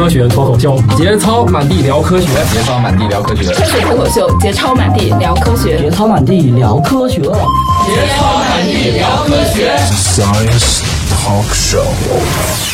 [0.00, 9.76] 科学脱口秀，节操满地聊科学，节操满地聊科学，科学脱口秀，节操满地聊科学，节操满地聊科学，节操满地聊科学。
[9.92, 11.84] Science Talk Show。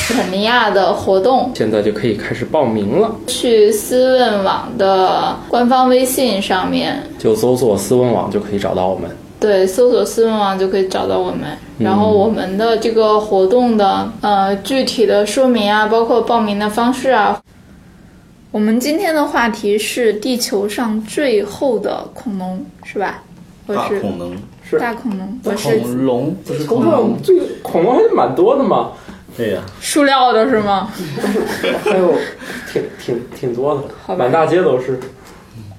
[0.07, 9.11] 肯尼亚的活动现在就可以开始报名了，去思问网的官方微信上面就搜索“思问网”就可以找到我们。
[9.39, 11.57] 对，搜索“思问网”就可以找到我们。
[11.79, 17.41] 然后我们的这个活动的呃具体的说明啊，包括报名的方式啊。
[18.51, 23.23] 我们今天的话题是地球上最后的恐龙，是吧？
[23.67, 27.17] 大恐龙是大恐龙，不是恐龙，不是恐龙。
[27.23, 28.93] 这个恐龙还是蛮多的嘛。
[29.37, 29.61] 对呀。
[29.81, 30.91] 塑料的是吗？
[31.85, 32.15] 还有
[32.73, 33.75] 挺挺挺多
[34.09, 34.99] 的，满大街都是。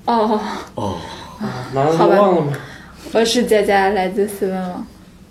[0.05, 0.39] 哦
[0.75, 0.95] 哦。
[1.73, 2.53] 难道都忘了吗？
[3.13, 4.85] 我是佳佳，来自斯文网。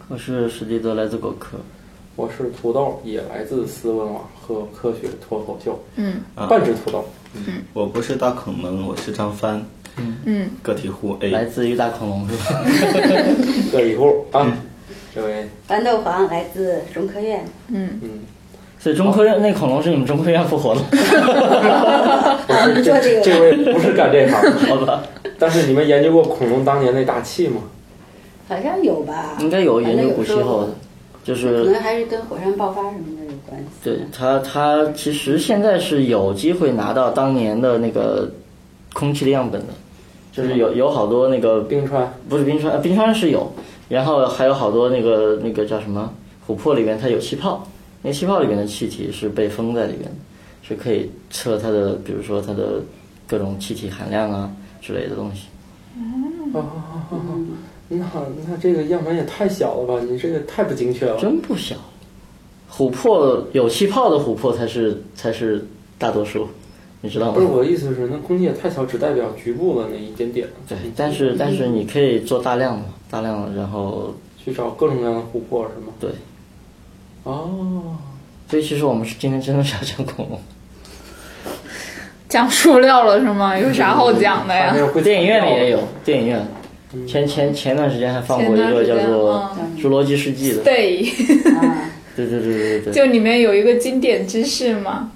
[0.08, 1.58] 我是史蒂德，来自果壳。
[2.16, 5.78] 我是土豆，也来自斯文网和科学脱口秀。
[5.96, 6.14] 嗯，
[6.48, 7.04] 半只土豆。
[7.34, 9.62] 嗯，我不是大恐龙，我是张帆。
[9.98, 12.64] 嗯嗯，个体户 A，来自于大恐龙是吧？
[13.70, 14.56] 个体户啊，
[15.14, 15.46] 这位。
[15.68, 17.44] 豌豆黄来自中科院。
[17.68, 18.10] 嗯嗯，
[18.86, 20.80] 所以中科院那恐龙是你们中科院复活的。
[22.84, 25.02] 做这个，这位不是干这行的， 好吧？
[25.40, 27.62] 但是你们研究过恐龙当年那大气吗？
[28.48, 29.36] 好像有吧。
[29.40, 30.68] 应该有研究古气候的，
[31.24, 33.66] 就是可能还是跟火山爆发什么的有关系。
[33.82, 38.30] 对它，它其实现在是有机会拿到当年的那个
[38.92, 39.74] 空气的样本的，
[40.32, 43.50] 就是有有好多那个冰川，不是冰川，冰川是有，
[43.88, 46.08] 然后还有好多那个那个叫什么
[46.46, 47.66] 琥珀里面它有气泡，
[48.02, 50.10] 那气泡里面的气体是被封在里面的，
[50.62, 52.82] 是可以测它的，比如说它的
[53.26, 55.46] 各种气体含量啊之类的东西。
[56.52, 56.62] 哦。
[57.88, 58.04] 那
[58.48, 60.04] 那这个样本也太小了吧？
[60.10, 61.16] 你这个太不精确了。
[61.20, 61.76] 真不小，
[62.68, 65.64] 琥珀有气泡的琥珀才是才是
[65.96, 66.48] 大多数，
[67.00, 67.34] 你知道吗？
[67.34, 70.48] 不是我的意思是，那空间也太小，只代表局部的那一点点。
[70.68, 75.92] 对，但是但是你可以做大量的，大量的，然后去找各种各样的琥珀，是吗？
[76.00, 76.10] 对。
[77.30, 77.96] 哦。
[78.48, 80.40] 所以其实我们是今天真的是要讲恐龙，
[82.28, 83.58] 讲塑料了是吗？
[83.58, 84.74] 有啥好讲的呀？
[85.02, 86.46] 电影院里也有，电影院。
[87.06, 89.50] 前前前段时间还放过一个叫做
[89.82, 91.02] 《侏罗纪世纪》的，对，
[92.16, 95.10] 对对对对对，就里面有一个经典知识嘛，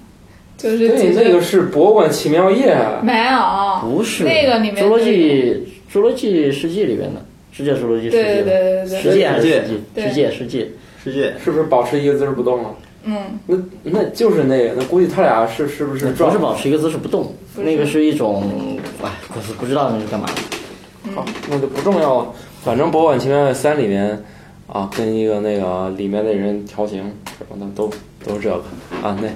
[0.58, 4.24] 就是对那个是博物馆奇妙夜，没有，不是。
[4.24, 9.48] 那个里面《侏罗纪侏罗纪世纪》里面的世界侏罗纪世界，对对对对，世界还是世
[9.94, 10.02] 界？
[10.02, 10.68] 世界世界
[11.02, 12.70] 世界是不是保持一个姿势不动了？
[13.02, 16.10] 嗯，那那就是那个，那估计他俩是是不是？
[16.12, 21.12] 不是保持一个姿势不动，那个是一种，哎，不是不知道那是干嘛的。
[21.14, 22.26] 好，那就不重要了。
[22.62, 24.22] 反正《博物馆奇妙夜三》里面，
[24.66, 27.90] 啊，跟一个那个里面的人调情什么的，都
[28.22, 28.56] 都是这个
[29.02, 29.16] 啊。
[29.18, 29.28] 那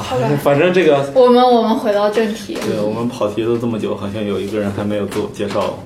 [0.00, 0.02] 啊，
[0.42, 2.54] 反正这个，我们我们回到正题。
[2.54, 5.78] 对，我们跑题了这么久，好像有一个人还没有自我介绍。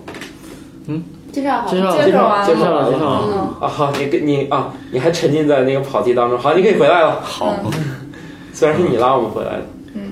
[0.87, 1.03] 嗯，
[1.35, 3.57] 介绍介绍介绍完介绍了介绍了。
[3.61, 6.39] 啊，好，你跟你啊，你还沉浸在那个跑题当中。
[6.39, 7.21] 好，你可以回来了。
[7.21, 7.53] 好，
[8.53, 9.67] 虽然是你拉我们回来的。
[9.95, 10.11] 嗯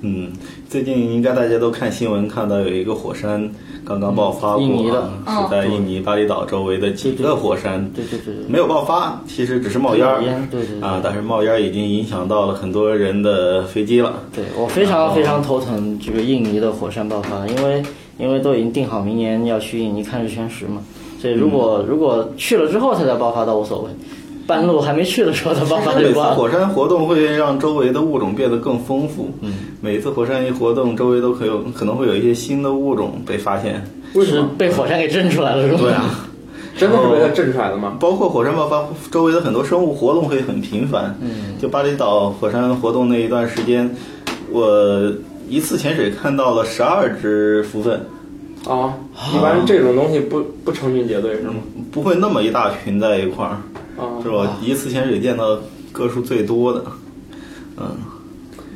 [0.00, 0.32] 嗯，
[0.68, 3.50] 最近应该大家都看新闻，看到有一个火山。
[3.86, 14.14] 刚刚爆发过，是在印尼巴厘岛周围的几个火山，对对对，没有爆发，其实只是冒烟儿，对对啊，但是冒烟已经影响到了很多人的飞机了。
[14.34, 17.82] 对我非常非常头疼这个印尼的火山爆发，因为
[18.18, 20.82] 因为都已经定好明年要去印尼看日全食嘛，
[21.20, 23.90] 所以如果如果去了之后它再爆发倒无所谓。
[24.46, 26.34] 半路还没去的时候，它爆发就挂了。
[26.34, 29.30] 火山活动会让周围的物种变得更丰富。
[29.40, 33.82] 嗯，每次火山一活动，周围都可有可能会有一些新的物种被发现。
[34.12, 35.66] 为什么被火山给震出来了？
[35.66, 35.78] 是吧？
[35.80, 36.28] 对啊，
[36.76, 37.96] 真的是被它震出来的吗？
[37.98, 41.16] 包括火山爆发，周围的很多生物活动会很频繁。
[41.22, 43.90] 嗯，就巴厘岛火山活动那一段时间，
[44.52, 45.10] 我
[45.54, 48.00] 一次潜水看到了十二只蝠鲼。
[48.68, 48.94] 啊，
[49.32, 51.54] 一般这种东西不不成群结队是吗？
[51.92, 53.58] 不会那么一大群在一块儿。
[53.96, 54.58] 啊，是吧？
[54.60, 55.56] 一次潜水见到
[55.92, 56.82] 个数最多的，
[57.76, 57.94] 嗯，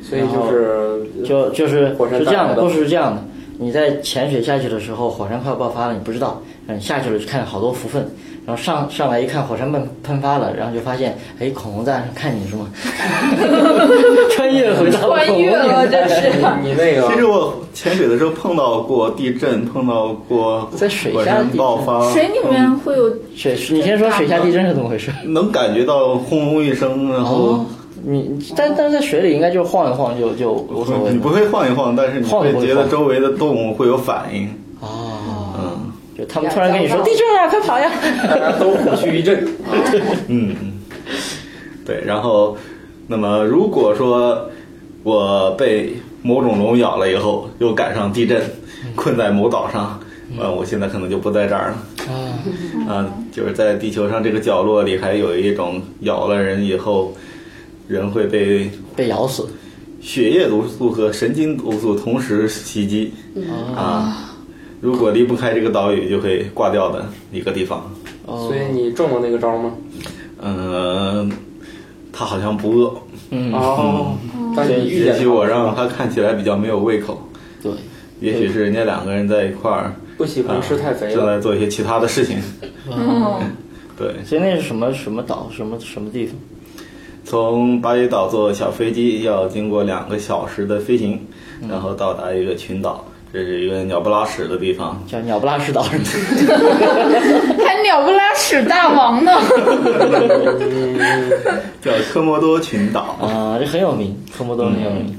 [0.01, 3.21] 所以就是就就是是这样的，都是这样的。
[3.57, 8.01] 你在潜水下去的时候，火山快要爆发了，你不知道，嗯下去了就看好多蝠鲼，
[8.49, 12.67] 然后上上来一看火山喷喷发了，然后就发现，哎，恐龙在看你是吗？
[14.35, 16.31] 穿越回到穿越了，这是
[16.63, 17.07] 你那个。
[17.09, 23.55] 其实我潜水的时候碰到过地震，碰到过在水下爆发，水里面会有水。
[23.69, 25.11] 你先说水下地震是怎么回事？
[25.25, 27.63] 能感觉到轰隆一声，然后
[28.03, 31.11] 你但但是在水里应该就是晃一晃就就无所谓。
[31.11, 34.47] 你不会晃一晃，但是你会觉得周围的动物会有反应。
[34.79, 35.18] 哦，嗯，
[36.19, 37.89] 就他们突然跟你说地震呀，快跑呀，
[38.27, 39.47] 大家都虎躯一震。
[40.27, 40.55] 嗯，
[41.85, 42.57] 对，然后。
[43.11, 44.47] 那么，如果说
[45.01, 48.39] 我被某种龙咬了以后，又赶上地震，
[48.95, 49.99] 困在某岛上，
[50.39, 51.77] 呃，我现在可能就不在这儿了。
[52.07, 52.13] 啊，
[52.87, 57.11] 啊，就是在地球上这个角落里，还有一种咬了人以后，
[57.87, 59.49] 人会被被咬死。
[59.99, 63.11] 血液毒素和神经毒素同时袭击
[63.75, 64.28] 啊！
[64.81, 67.91] 如果离不开这个岛屿，就会挂掉的一个地方。
[68.25, 68.47] 哦。
[68.47, 69.73] 所以你中了那个招吗？
[70.41, 71.29] 嗯，
[72.13, 72.93] 他好像不饿，
[73.31, 74.17] 嗯，哦，
[74.55, 77.21] 但你遇见也许我让他看起来比较没有胃口，
[77.61, 77.71] 对，
[78.21, 81.35] 也许是人家两个人在一块儿，不喜欢吃太肥正了。
[81.35, 82.37] 在做一些其他的事情。
[82.89, 83.41] 哦，
[83.99, 86.35] 对，所以那是什么什么岛，什么什么地方？
[87.25, 91.19] 从巴厘岛坐小飞机要经过两个小时的飞行，
[91.69, 95.01] 然后到达一个群岛，这是一个鸟不拉屎的地方。
[95.07, 95.83] 叫鸟不拉屎岛。
[97.63, 99.31] 还鸟不拉屎大王呢。
[101.81, 103.17] 叫科莫多群岛。
[103.21, 105.15] 啊，这很有名，科莫多很有名。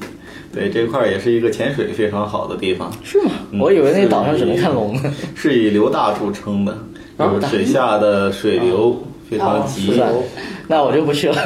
[0.53, 3.31] 对，这块儿也是一个潜水非常好的地方，是吗？
[3.61, 5.15] 我以为那岛上只能看龙呢。
[5.37, 6.73] 是以流大著称的，
[7.17, 10.01] 啊就是水下的水流非常急？
[10.67, 11.37] 那我就不去了，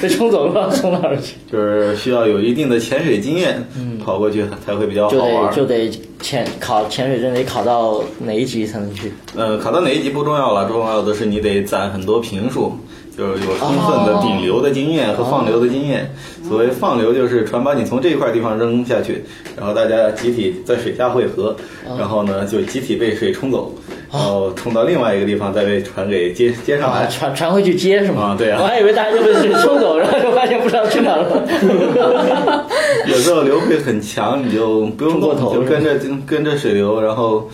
[0.00, 1.34] 被冲走了，冲哪儿去？
[1.50, 3.62] 就是需要有一定的潜水经验，
[4.04, 5.52] 跑过去才会比较好就玩得。
[5.56, 5.90] 就得
[6.20, 9.12] 潜考潜水证得考到哪一级才能去？
[9.36, 12.72] 呃，考到哪一级不重要了，重要的是你得攒很多评数，
[13.16, 16.10] 就是有充分的顶流的经验和放流的经验。
[16.48, 19.24] 所谓放流，就是船把你从这一块地方扔下去，
[19.56, 21.54] 然后大家集体在水下汇合，
[21.98, 23.72] 然后呢就集体被水冲走，
[24.12, 27.06] 然后冲到另外一个地方，再被船给接接上啊，来。
[27.06, 28.34] 船船会去接是吗？
[28.34, 32.66] 啊对啊我还以为大家就被水冲走， 然后就发现不知道去哪儿了。
[33.06, 37.48] 有时候流会很强，你就不用过头就跟着跟着水流，然后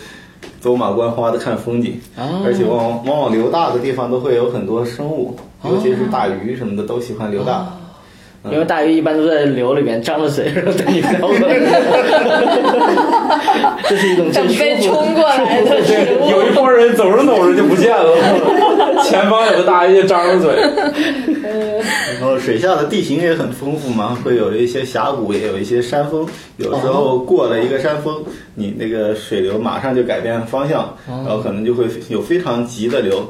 [0.59, 1.99] 走马观花的看风景。
[2.17, 7.67] 啊而且往往往往流大的地方都会有很多生物，尤其是大鱼什么的都喜欢流大。
[8.49, 11.59] 因为大鱼一般都在流里面张着嘴，然后等你飘过来。
[13.83, 16.29] 这是一种等最舒服被冲过来的食物。
[16.31, 18.15] 有一波人走着走着就不见了，
[19.03, 20.55] 前方有个大鱼张着嘴，
[22.17, 26.25] 然后水下的地形也很丰富嘛，会有一些峡谷，也有一些山峰。
[26.55, 28.23] 有时候过了一个山峰，
[28.55, 33.21] 你那个水流马上就改变方向，然后可能就会有非常急的流。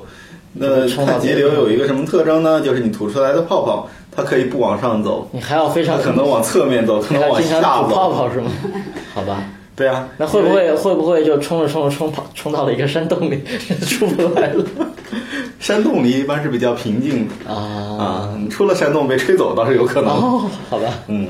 [0.60, 2.60] 那它急流有一个什么特征呢？
[2.62, 8.16] 就是你吐出来的泡泡，它可以不往上走，你还要非它常可能往侧面走，可能往下吐泡走。
[8.16, 8.52] 泡是吗？
[9.14, 9.42] 好吧，
[9.76, 13.42] 对啊，那会不会会不会就冲着冲着冲跑冲到了一个山洞里，
[13.88, 14.66] 出不来了
[15.60, 17.56] 山洞里一般是比较平静的啊？
[18.00, 20.12] 啊，你出了山洞被吹走倒是有可能。
[20.12, 21.28] 哦，好吧，嗯，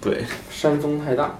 [0.00, 1.34] 对，山峰太大，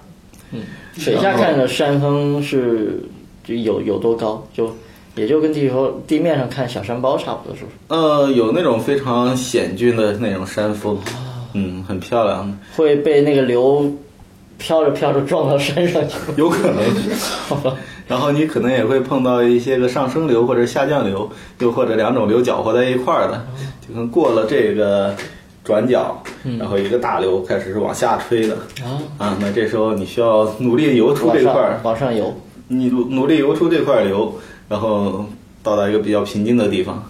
[0.53, 0.63] 嗯
[0.97, 3.03] 水下看的山峰是
[3.43, 4.47] 就有有多高？
[4.55, 4.75] 就
[5.15, 7.77] 也就跟地球地面上看小山包差不多，是不是？
[7.89, 10.99] 呃，有那种非常险峻的那种山峰，
[11.53, 13.93] 嗯，很漂亮的，会被那个流
[14.59, 16.17] 飘着飘着撞到山上去？
[16.37, 17.75] 有可能。
[18.07, 21.27] 然后你可能也会碰到一些个上升流或者下降流，
[21.61, 23.47] 又或者两种流搅和在一块儿的，
[23.87, 25.15] 就跟过了这个
[25.65, 26.23] 转角，
[26.59, 28.57] 然后一个大流开始是往下吹的。
[28.85, 32.37] 啊，啊，那这时候你需要努力游出这块儿，往上游，
[32.69, 34.31] 你努努力游出这块流，
[34.69, 35.25] 然后
[35.63, 37.03] 到达一个比较平静的地方，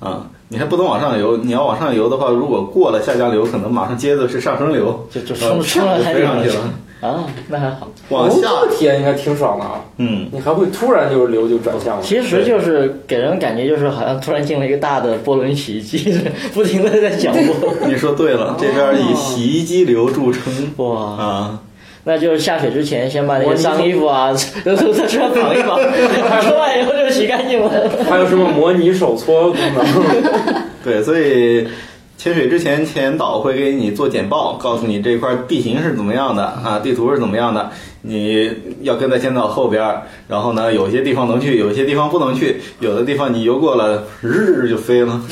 [0.00, 7.88] 啊，你还不能往上游，你要往上游的话，如果过了下降流，可能马上接着是上升流，就就呃冲冲到海里面去飞上去了，啊，那还好。
[8.08, 9.80] 往下，体验应该挺爽的啊！
[9.98, 16.18] 嗯，你还会突然就是流就转向了，其实就是给人感觉就是好像突然进了一个大的波轮洗衣机，
[16.54, 17.86] 不停的在搅拨。
[17.86, 20.72] 你说对了，这边以洗衣机流著称。
[20.76, 21.60] 哇，啊。
[22.08, 24.32] 那就是下水之前先把那些脏衣服啊
[24.64, 25.76] 都都在身上绑一绑，
[26.40, 27.70] 出来以后就洗干净了。
[28.08, 30.64] 还有什么模拟手搓功能？
[30.82, 31.68] 对，所以
[32.18, 37.70] 潜水之前，潜导会给你做简报，告诉你这块地形是怎么样的啊，地图是怎么样的，
[38.02, 40.02] 你要跟在潜导后边儿。
[40.26, 45.22] 然后呢，有些地方能去，有些地方不能去，有的地方你游过了，日就飞了。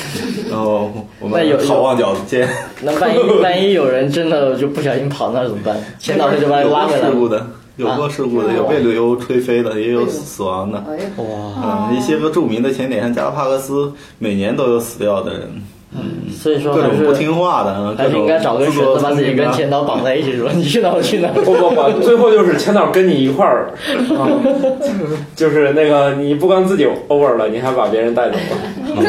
[0.48, 2.48] 然后我们好望角见，
[2.80, 5.76] 那万一万一有人真的就不小心跑那儿怎么办？
[5.98, 7.08] 潜导会就把你有过拉回来吗。
[7.08, 10.78] 事故的，有过事故的，有被旅游吹飞的，也有死亡的。
[10.88, 15.62] 哎，哇，嗯，一些个著名的潜点，像加拉帕戈斯，每年都有死掉的人，
[16.30, 21.34] 所以说各种不听话的，各种还是应该找根绳子把自己跟千岛绑在一起，说你去哪儿我去哪儿。
[21.34, 23.70] 不不不，最后就是千岛跟你一块儿，
[24.18, 24.28] 啊，
[25.34, 29.04] 就是那个你不光自己 over 了，你还把别人带走了。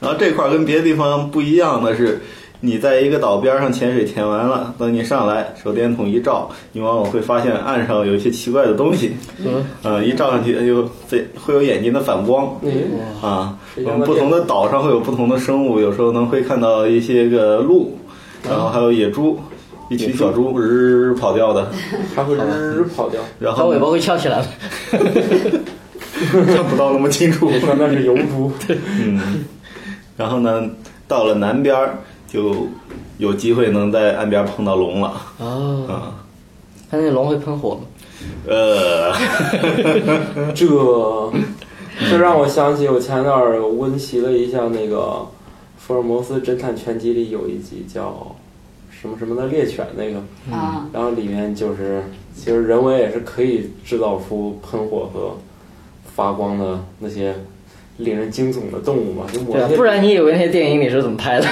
[0.00, 2.20] 然后这块跟别的地方不一样的是，
[2.60, 9.12] 你在一个岛边上潜水潜完了，等你上来，手电筒一照，你往往会发现岸上有一些奇怪的东西，
[9.44, 12.58] 嗯，呃，一照上去就会会有眼睛的反光。
[12.62, 12.72] 嗯，
[13.22, 13.56] 啊，
[14.04, 17.96] 不同的岛上会有不同的生物，有时候能会看到一些个鹿，
[18.48, 19.38] 然后还有野猪，
[19.88, 21.70] 一群小猪日跑掉的，
[22.16, 24.46] 它会日跑掉， 然后它尾巴会翘起来吗？
[26.48, 27.48] 看不到那么清楚。
[27.78, 28.50] 那是油猪。
[29.00, 29.44] 嗯，
[30.16, 30.68] 然后呢，
[31.06, 32.68] 到了南边儿就
[33.18, 35.20] 有机会能在岸边碰到龙了。
[35.38, 36.14] 哦，啊，
[36.88, 37.80] 它那龙会喷火吗？
[38.46, 39.12] 呃，
[40.54, 40.66] 这
[42.10, 44.96] 这让我想起我前段儿温习了一下那个
[45.78, 48.36] 《福尔摩斯侦探全集》里有一集叫
[48.90, 50.18] 什么什么的猎犬那个，
[50.54, 52.02] 啊，然后里面就是
[52.36, 55.36] 其实人为也是可以制造出喷火和
[56.04, 57.34] 发光的那些
[57.98, 61.46] 令人惊悚的动物嘛，就对啊，不然你以为那些电影里是怎么拍的？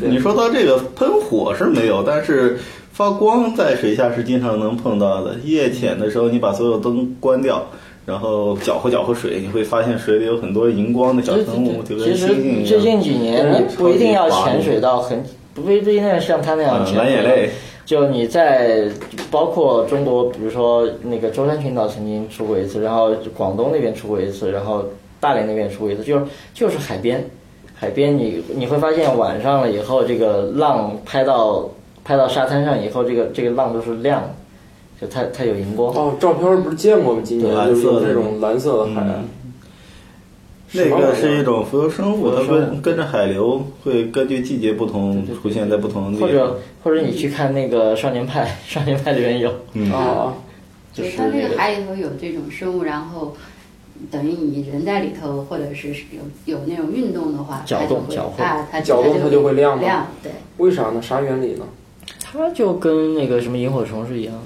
[0.00, 2.58] 你说到这个喷火是没有，但是
[2.92, 5.36] 发光在水下是经常能碰到的。
[5.44, 7.64] 夜潜的时候，你把所有灯关掉。
[8.06, 12.64] 然后搅和搅和水，你会发现水里有很多荧光的小生物，就跟其实星星一样。
[12.66, 15.22] 最近几年你不一定要潜水到很，
[15.54, 17.50] 不一定要像他那样嗯，潜蓝眼泪，
[17.84, 18.88] 就你在
[19.30, 24.84] 包括中国，比如说那个舟山群岛曾经出过一次，然后广东那边出过一次，然后
[25.20, 26.24] 大连那边出过一次，就是
[26.54, 27.24] 就是海边，
[27.74, 31.68] 海边你你会发现晚上了以后，这个浪拍到
[32.02, 34.30] 拍到沙滩上以后，这个这个浪都是亮的，
[35.00, 35.94] 就它它有荧光。
[35.94, 37.20] 哦，照片不是见过吗？
[37.22, 38.40] 今年蓝色的就是有这种。
[38.40, 39.06] 蓝色的海。
[40.72, 46.28] 那个是一种浮游生物，它跟跟着海流，会根据季节不同出现在不同的地方。
[46.28, 50.32] 或者或者你去看那个《少年派》，《少年派》里面有，嗯，啊，
[50.92, 51.58] 就是它那那个个。
[51.58, 53.34] 海里头有这种生物，然后
[54.10, 61.02] 等于你人在里头，或者是有有那种运动的话，搅它就会动搅和啊，它搅动它就会亮吗亮，对，为啥呢？
[61.02, 61.64] 啥原理呢？
[62.22, 64.40] 它就跟那个什么萤火虫是一样的，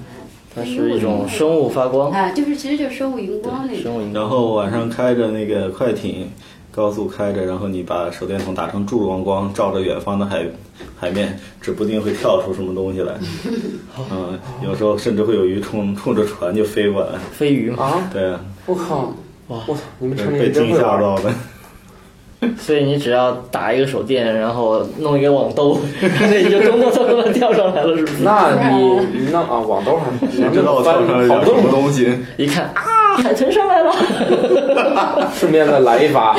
[0.55, 3.83] 它是一种生物发光，啊，就是其实就是生物荧光那种。
[3.83, 4.15] 生物。
[4.15, 6.31] 然后晚上开着那个快艇，
[6.71, 10.47] 高速开着，然后你把手电筒打成柱状光，照着远方的海
[10.97, 13.15] 海面，指不定会跳出什么东西来。
[14.11, 17.19] 嗯，有时候甚至会有鱼冲冲着船就飞过来。
[17.33, 19.13] 飞鱼吗，啊，对啊，我靠！
[19.49, 19.81] 哇我操！
[19.99, 20.99] 你们城里真会玩儿。
[20.99, 21.31] 惊吓到的。
[22.59, 25.79] 所以你只要打一个手电，然后弄一个网兜，
[26.21, 28.23] 那你就咚咚咚咚跳上来了，是不是？
[28.23, 28.85] 那你
[29.19, 32.13] 你那啊，网兜还谁知道我跳上来跑点什么，东西？
[32.37, 32.83] 一看啊，
[33.23, 33.93] 海豚上来了，
[35.35, 36.35] 顺便再来一发。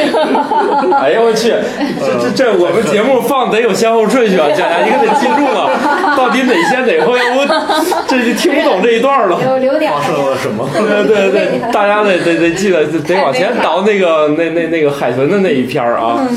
[0.99, 1.53] 哎呦我去！
[1.99, 5.69] 这这这，我们节目放得有先后顺序啊，佳佳，你可得记住了，
[6.17, 7.45] 到底哪先哪后，要不
[8.07, 9.37] 这就听不懂这一段了。
[9.39, 10.67] 留留点发生了什么？
[10.73, 16.27] 对对对，大家得得得记得得得往前倒那个那那那个海豚的那一篇儿啊，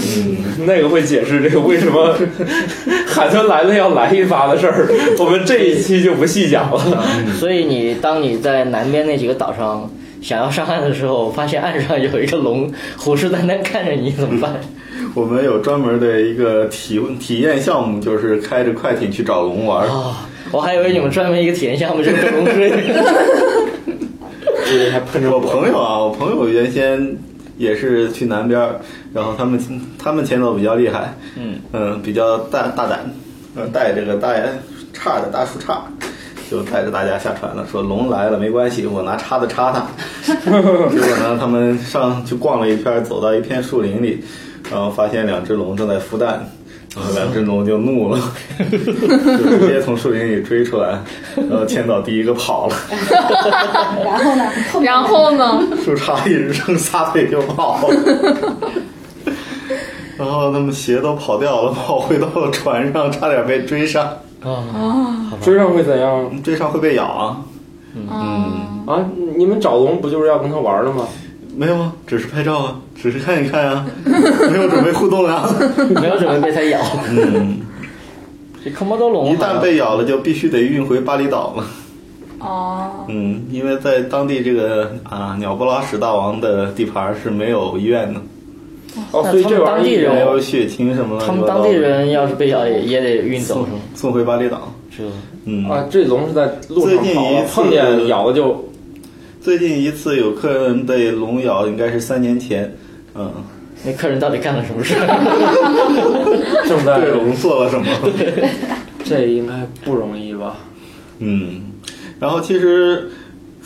[0.67, 2.15] 那个会解释这个为什么
[3.07, 6.81] 海豚来了要来一发的事儿，我们这一期就不细讲了。
[7.39, 9.89] 所以你当你在南边那几个岛上
[10.21, 14.55] 想要上岸的时候，发现岸上有一个龙虎视眈眈看着你，怎么办？
[15.15, 19.87] 我们有专门的一个体体验项目，就是开着快艇去找龙玩。
[19.89, 22.71] 啊，我还以为你们专门一个体验项目就是跟龙追。
[24.71, 27.17] 这还碰着我朋友啊，我朋友原先
[27.57, 28.61] 也是去南边，
[29.15, 29.59] 然后他们
[29.99, 33.11] 他们前走比较厉害，嗯嗯，比较大大胆，
[33.57, 34.35] 呃，带这个大
[34.93, 35.85] 叉的大树叉，
[36.51, 39.87] 就带着大家下船了，说龙来了没关系，我拿叉子插它。
[40.35, 44.25] 结果呢，他们上去逛了一圈，走到一片树林里，
[44.71, 46.49] 然后发现两只龙正在孵蛋。
[46.97, 48.19] 然后两只龙就怒了，
[48.59, 50.99] 就直接从树林里追出来，
[51.37, 52.75] 然后千岛第一个跑了。
[54.03, 54.51] 然后呢，
[54.83, 55.63] 然后呢？
[55.85, 57.89] 树杈一扔，撒腿就跑。
[60.17, 64.11] 然后他们鞋都跑掉了，跑回到了船上，差点被追上。
[64.43, 67.43] 啊，追上会怎样追上会被咬啊？
[67.95, 69.05] 嗯，啊？
[69.37, 71.07] 你们找龙不就是要跟他玩的吗？
[71.57, 73.85] 没有啊，只是拍照啊，只是看一看啊，
[74.53, 75.49] 没有准备互动啊。
[76.01, 76.79] 没有准备被它咬。
[77.11, 77.59] 嗯，
[78.65, 81.65] 这科莫多龙一旦被咬了，就必须得运回巴厘岛了。
[82.39, 88.21] 哦，嗯，因为在当地这个啊鸟不拉屎大王的地盘是没有医院的，
[89.13, 91.27] 哦，所以这当地玩意儿人没有血清什么的。
[91.27, 94.73] 他们当地人要是被咬也也得运走送回巴厘岛。
[94.97, 95.05] 这
[95.45, 98.69] 嗯啊，这龙是在路上跑了，最近一次碰见咬了就
[99.41, 102.75] 最近一次有客人被龙咬，应该是三年前。
[103.15, 103.33] 嗯，
[103.85, 104.95] 那客人到底干了什么事？
[106.69, 107.87] 正在对龙做了什么？
[109.05, 110.57] 这应该不容易吧？
[111.21, 111.63] 嗯，
[112.21, 113.09] 然后其实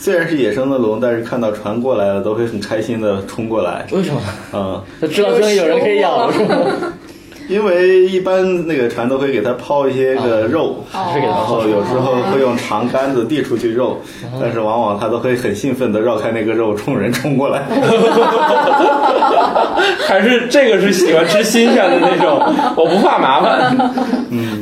[0.03, 3.85] 虽然是野生的龙，但是看到船过来了，都会很开心的冲过来。
[3.93, 4.19] 为什么？
[4.51, 6.57] 啊、他知道终于有人可以咬了是吗？
[7.47, 14.01] 因为一般那个船都会给它抛一些个肉，还是给他然后有时候会用长杆子递出去肉，
[14.41, 17.63] 但是往往它都会很兴奋的绕开那个肉，冲人冲过来。
[20.05, 22.41] 还是这个是喜欢吃新鲜的那种，
[22.75, 23.75] 我不怕麻烦。
[24.29, 24.52] 所以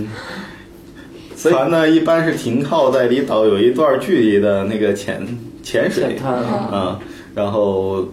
[1.50, 5.26] 船呢一般是停靠在离岛有一段距离的那个浅
[5.64, 6.70] 浅水浅滩啊。
[6.72, 7.00] 啊，
[7.34, 8.06] 然后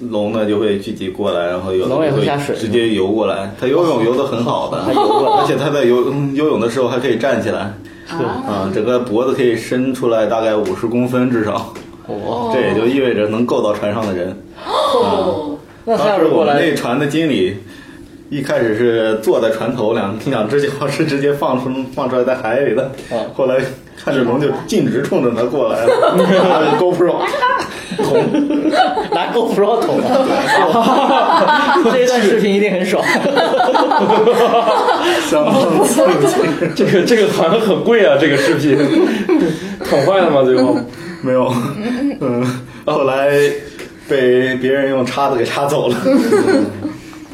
[0.00, 2.54] 龙呢就会聚集过来，然后有的龙也会会下水。
[2.56, 3.50] 直接游过来。
[3.60, 5.42] 它游泳游得很好的， 它游过来。
[5.42, 7.72] 而且它在游嗯游泳的时候还可以站起来，
[8.08, 11.72] 啊，整个脖子可以伸出来大概五十公分至少，
[12.06, 14.36] 哦，这也就意味着能够到船上的人。
[14.64, 17.56] 哦， 那当时我们那船的经理
[18.28, 23.56] 一开始是坐在船头，两两只脚是直接放出放出来在海里的啊，后来
[24.02, 27.22] 看着龙就径直冲着他过来了，拿 GoPro
[27.98, 28.26] 捅
[29.12, 31.78] 拿 GoPro 捅啊！
[31.92, 33.02] 这一段视频一定很爽。
[35.30, 36.68] 相当刺激。
[36.74, 38.76] 这个这个好像很贵啊，这个视频
[39.88, 40.42] 捅坏了吗？
[40.42, 40.76] 最后
[41.22, 41.50] 没有，
[42.20, 42.44] 嗯，
[42.84, 43.30] 后来
[44.08, 45.96] 被别人用叉子给叉走了。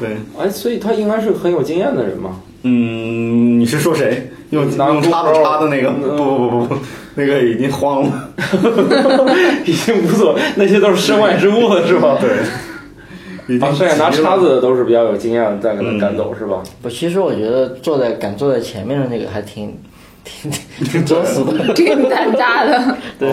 [0.03, 2.41] 对，哎，所以他应该是很有经验的人嘛。
[2.63, 4.29] 嗯，你是说谁？
[4.49, 5.89] 用拿用叉子插的那个？
[5.91, 6.75] 不不不不不，
[7.15, 8.29] 那个已经慌了。
[9.65, 12.17] 已经无所，那些都是身外之物了，是吧？
[12.19, 16.61] 对，已经啊，剩下拿叉子的都是比较有经验的，再给他赶走，是吧？
[16.81, 19.75] 不，其实我觉得坐在敢坐在前面的那个还挺
[20.23, 20.51] 挺
[20.85, 21.73] 挺作死的。
[21.73, 22.97] 挺胆大的。
[23.19, 23.31] 对，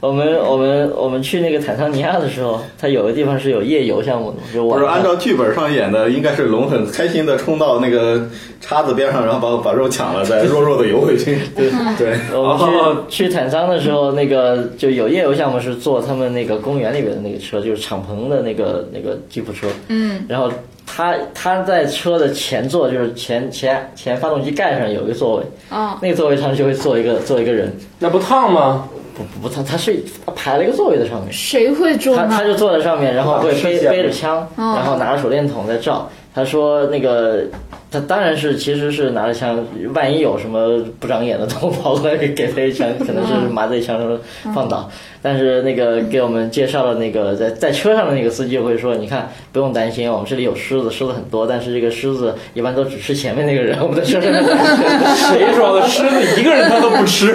[0.00, 8.28] 我们我们我们去那个坦桑尼亚的时候，它有个地方是有夜游项目的，就不是按照剧本上演的，应该是龙很开心的冲到那个
[8.60, 11.38] 叉子边上，然后把把肉抢了，再 弱弱的游回去。
[11.56, 19.66] 对对，我们去、哦去坦桑的时候，那个就有夜游项目是坐他们那个公园里边的那个车，就是敞篷的那个那个吉普车。
[19.88, 20.50] 嗯，然后
[20.88, 27.70] 他他在车的前座，就是前前前发动机盖上有一个座位，哦，那个座位上就会坐一个坐一个人。
[27.98, 28.88] 那不烫吗？
[29.14, 30.02] 不不烫，他他是
[30.34, 31.32] 排了一个座位在上面。
[31.32, 32.26] 谁会坐呢？
[32.30, 36.08] 他他就坐在上面，然后会背背着枪，哦然后拿着手电筒在照。
[36.34, 37.44] 他说那个
[37.90, 39.58] 他当然是其实是拿着枪，
[39.92, 43.98] 万一有什么不长眼的动物跑过来给给他一枪，可能是麻醉枪
[44.54, 44.88] 放倒。
[45.20, 54.44] 但是那个给我们介绍了那个在在车上的那个司机会说，你看不用担心，我们这里有狮子，狮子很多，但是这个狮子一般都只吃前面那个人，我们在车上面
[55.16, 55.88] 谁说的？
[55.88, 57.34] 狮子一个人他都不吃。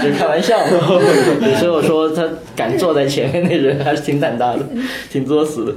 [0.00, 0.64] 只是开玩笑嘛。
[1.60, 2.24] 所以我说他
[2.56, 4.60] 敢坐在前面那人还是挺胆大的，
[5.10, 5.72] 挺作死的。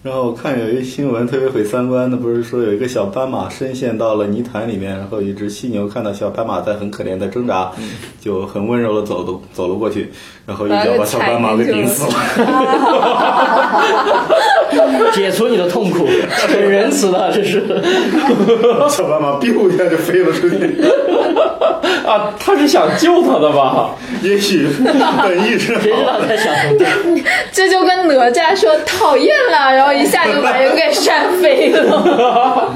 [0.00, 7.72] 然后我看有一新闻特别毁三观的，不是说有一个小斑马深陷到了泥潭里面，然后一只犀牛看到小斑马在很可怜的挣扎，
[8.20, 10.08] 就很温柔的走走走了过去，
[10.46, 12.12] 然后一脚把小斑马给顶死了。
[15.12, 17.64] 解除你的痛苦，很仁慈的，这是。
[18.88, 20.56] 小斑马 biu 一下就飞了出去，
[22.06, 23.90] 啊，他是想救他的吧？
[24.22, 24.66] 也许
[25.22, 26.28] 本意是谁知道好的。
[26.28, 27.20] 在想什么？
[27.52, 32.72] 这就跟哪吒说讨厌了，然后一下就把人给扇飞了。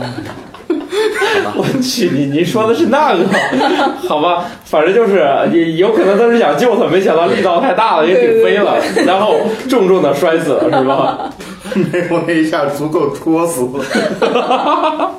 [1.57, 3.25] 我去，你你说的是那个？
[4.09, 9.37] 好吧，反正就是也有可能他是想救他，没想到力道太大了，也顶飞了，然后
[9.69, 11.31] 重重的摔死了，是吧？
[11.75, 15.11] 没有那一下足够戳死了。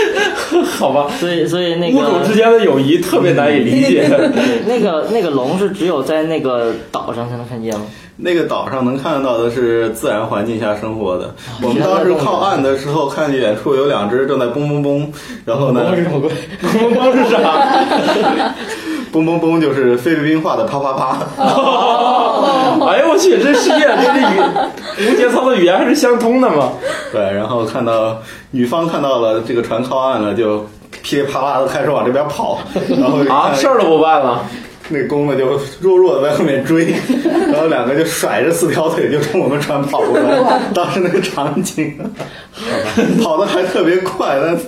[0.78, 4.08] 好吧，所以，所以那个物种之间的友谊特别难以理解。
[4.66, 7.86] 那个那个龙是只有在那个岛上才能看见吗？
[8.22, 11.34] 那个岛上能看到的是自然环境下生活的。
[11.62, 15.10] 我们当时靠岸的时候，看见远处有两只正在蹦蹦蹦，
[15.46, 15.80] 然后呢，
[16.60, 18.54] 蹦是啥？
[19.12, 21.18] 蹦蹦蹦就是菲律宾话的啪啪啪。
[22.86, 26.72] 哎呦我去，这世界这语无节操的语言还是相通的嘛？
[27.12, 28.16] 对，然后看到
[28.50, 30.66] 女方看到了这个船靠岸了，就
[31.02, 34.44] 噼里啪啦的开始往这边跑，然后啊，事儿都不办了。
[34.92, 35.46] 那公的就
[35.80, 36.92] 弱弱的在后面追，
[37.52, 40.60] 然后两个就甩着四条腿就冲我们船跑过来。
[40.74, 41.96] 当时那个场景，
[43.22, 44.58] 跑的还特别快，但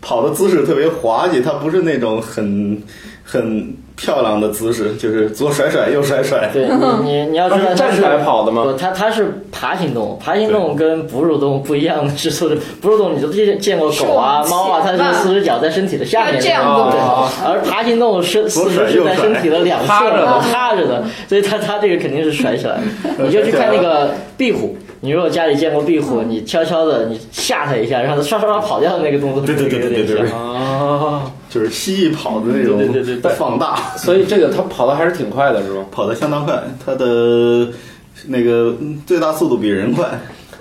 [0.00, 2.82] 跑的姿势特别滑稽，它不是那种很
[3.22, 6.48] 很漂亮的姿势，就是左甩甩右甩甩。
[6.54, 6.68] 对
[7.02, 17.00] 你你你要知道站起来跑的吗不，它它是爬行动物，爬行动物跟哺乳动物不一样的是说的，哺乳动物你都见见过狗啊、猫啊，它是四只脚在身体的下面这样子对，
[17.44, 22.78] 而爬行动物是四肢是在身体的两侧趴着的趴着的，所以它它这个肯定是甩起来。
[23.18, 24.76] 你就去看那个壁虎。
[25.00, 35.84] 你如果家里见过壁虎，你悄悄的你吓它一下，让它刷刷刷跑掉的那个动作，对对对对对对啊，就是蜥蜴跑的那种对对对对放大，所以这个它跑的还是挺快的，是吧？
[35.90, 37.68] 跑的相当快，它的
[38.26, 40.08] 那个嗯最大速度比人快。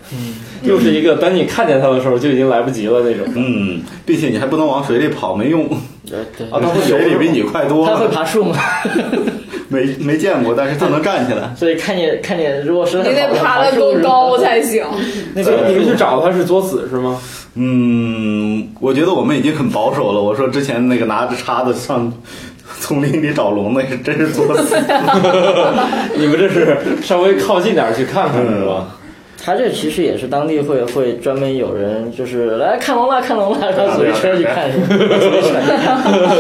[0.10, 3.26] 嗯又是一个等你看见它的时候就已经来不及了那种。
[3.36, 5.68] 嗯，并且你还不能往水里跑，没用。
[6.10, 6.48] 对对。
[6.48, 8.08] 啊，它会游水里比你快多它会。
[8.08, 8.56] 爬树吗？
[9.70, 11.54] 没没见过，但是他能站起来。
[11.56, 14.86] 所以看见看见，如果是你得爬得够高才行。
[15.36, 17.20] 那所以你们去找他是作死是吗？
[17.56, 20.22] 嗯，我觉得我们已经很保守了。
[20.22, 22.12] 我说之前那个拿着叉子上
[22.80, 24.76] 丛林里找龙，那是真是作死。
[26.16, 28.97] 你们这是稍微靠近点去看看是吧？
[29.48, 34.70] 他这其实也是当地会会专门有人就是来看龙了看龙了，然后组一车去看？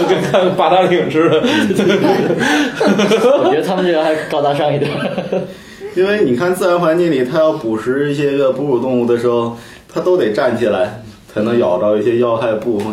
[0.09, 1.39] 跟看八达岭似的。
[1.39, 4.91] 我觉得他们这个还高大上一点。
[5.95, 9.55] 因为你看自然环境里，它要捕食一些个哺乳动物的时候，
[9.87, 11.01] 它都得站起来
[11.33, 12.87] 才能咬着一些要害部分。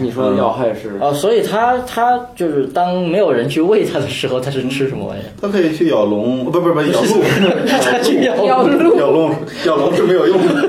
[0.00, 5.30] 你说的要害是啊，所以它它就是当没有人去喂它的时候，它是吃什么玩意儿？
[5.40, 7.22] 它可以去咬龙，不不不，咬鹿，
[7.66, 9.34] 它去咬咬鹿咬龙，
[9.66, 10.68] 咬龙是没有用的。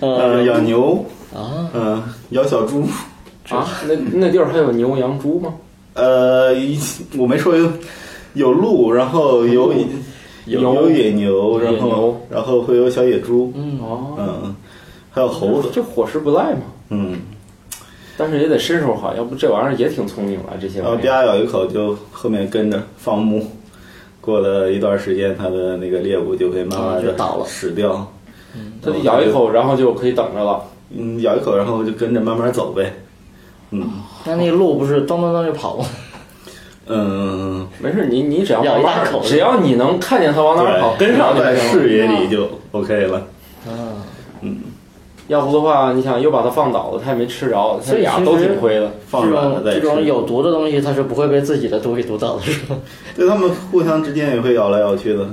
[0.00, 2.84] 呃，呃咬牛，啊，嗯、咬小猪。
[3.48, 3.66] 啊？
[3.88, 5.54] 那那地儿还有牛羊猪吗？
[5.94, 6.78] 呃，一
[7.16, 7.68] 我没说有
[8.34, 9.72] 有鹿，然后有
[10.46, 14.54] 有有野牛，然后牛然后会有小野猪，嗯哦，嗯，
[15.10, 16.60] 还有猴子，这伙食不赖嘛。
[16.90, 17.16] 嗯，
[18.16, 20.54] 但是也得身手好，要不这玩意儿也挺聪明啊。
[20.60, 23.46] 这些然后玩意儿啪咬一口就后面跟着放牧，
[24.20, 28.10] 过了一段时间，它的那个猎物就会慢慢的倒了死掉。
[28.82, 30.62] 它就咬一口，然后就可以等着了。
[30.96, 32.92] 嗯，咬一口，然后就跟着慢慢走呗。
[33.70, 33.84] 嗯
[34.24, 35.84] 那那个鹿不是噔噔噔就跑吗？
[36.88, 41.70] 嗯，没事，你你只要咬一慢慢大口只要你能看见它往哪儿跑，跟上就在行。
[41.72, 43.18] 视野里就 OK 了。
[43.66, 44.00] 啊，
[45.28, 48.90] 要不的话，你想又把它放倒了，它也没吃着，它俩都挺亏的。
[49.06, 50.04] 放这软了再吃这种。
[50.04, 52.76] 有毒的东西，它是不会被自己的毒给毒到的，是吧？
[53.16, 55.28] 对，它们互相之间也会咬来咬去的，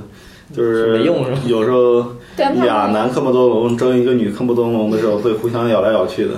[0.52, 2.04] 就是没用是吧有时候
[2.36, 6.32] 俩男科莫多龙争一个女科莫多龙的时候，会互相咬来咬去的。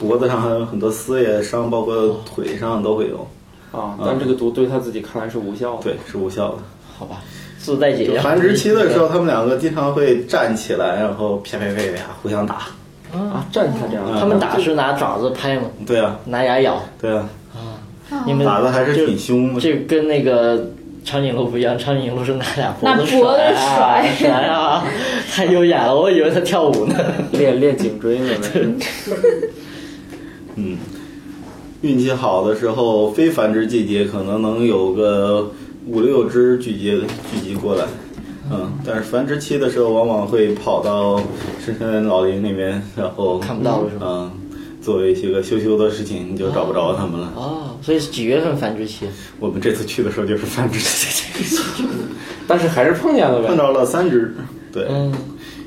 [0.00, 3.26] 脖子上还有很多撕裂伤，包括腿上都会有。
[3.78, 5.82] 啊，但这个毒对他自己看来是无效的。
[5.82, 6.56] 对，是无效的。
[6.98, 7.16] 好吧，
[7.58, 8.22] 自带解药。
[8.22, 12.62] 繁殖期的时候，他们两个经常会站起来，然后啪啪啪啪互相打。
[13.18, 15.62] 啊，站起来这样啊他们打是拿爪子拍吗？
[15.86, 16.82] 对啊，拿牙咬？
[17.00, 17.28] 对啊，
[18.10, 19.60] 啊你们打的还是挺凶的。
[19.60, 20.70] 这跟那个
[21.04, 24.84] 长颈鹿不一样，长颈鹿是拿俩脖子甩啊甩甩啊，
[25.30, 26.94] 太优雅了，我以为它跳舞呢。
[27.32, 28.30] 练练颈椎呢。
[30.56, 30.78] 嗯，
[31.82, 35.52] 运气好的时候，非繁殖季节可能能有个
[35.86, 37.84] 五六只聚集聚集过来。
[38.50, 41.20] 嗯，但是繁殖期的时候，往往会跑到
[41.64, 44.30] 深山老林里面，然后看不到了是吧嗯，
[44.80, 47.32] 做一些个羞羞的事情，你就找不着它们了。
[47.34, 49.06] 哦，所以是几月份繁殖期？
[49.40, 51.24] 我们这次去的时候就是繁殖期，
[52.46, 53.48] 但是还是碰见了呗。
[53.48, 54.34] 碰到了三只，
[54.72, 55.12] 对，嗯，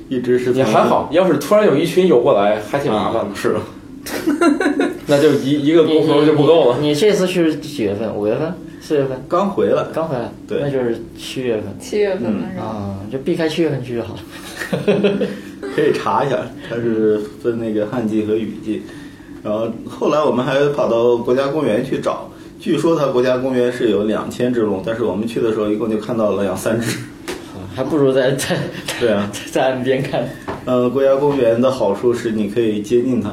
[0.08, 3.36] 一只是也还好，要是突然有一群游过来，还挺麻烦的。
[3.36, 3.58] 是，
[5.08, 6.78] 那就一一个你工头就不够了。
[6.80, 8.16] 你你这次去是几月份？
[8.16, 8.54] 五月份？
[8.90, 9.24] 四月份？
[9.30, 10.32] 刚回来，刚回来？
[10.48, 11.66] 对那就是七月份。
[11.80, 14.20] 七月份啊，就避开七月份去就好了。
[15.76, 18.82] 可以查一下，它是分那个旱季和雨季。
[19.44, 26.98] 然后后来我们还跑到国家公园去找，据说它国家公园是有两千只龙，但是我们去的时候一共就看到了两三只。
[27.76, 28.58] 还不如在 在
[29.00, 30.28] 对啊， 在岸边看。
[30.66, 33.30] 呃，国家公园的好处是你可以接近它，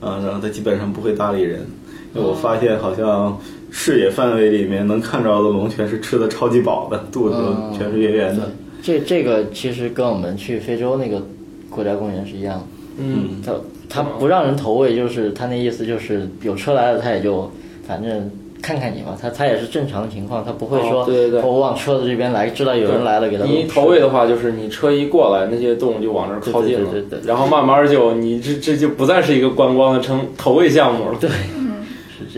[0.00, 1.66] 啊、然后它基本上不会搭理人。
[2.14, 3.38] 因为我发现好像
[3.70, 8.50] 视野范围里面能看着的龙全是吃的超级饱的，肚子哦全是圆圆的。
[8.82, 11.22] 这这个其实跟我们去非洲那个
[11.68, 12.64] 国家公园是一样的。
[12.98, 13.52] 嗯，他
[13.88, 17.50] 他不让人投喂，就是他那意思就是有车来了，他也就
[17.86, 31.18] 反正看看你嘛，他他也是正常的情况，他不会说、哦对对对我往车子这边来，知道有人来了给他你投喂的话，就是你车一过来，那些动物就往这儿靠近了，对对对对对然后慢慢就你这这就不再是一个观光的成投喂项目了。
[31.20, 31.30] 对，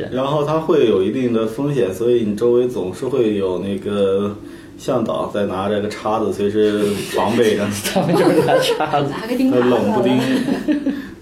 [0.08, 0.16] 是。
[0.16, 4.36] 然后它会有一定的风险，所以你周围总是会有那个
[4.78, 6.80] 向导在拿着个叉子，随时
[7.14, 7.66] 防备着。
[7.92, 10.18] 他们就是拿叉子，拿个钉那冷不丁，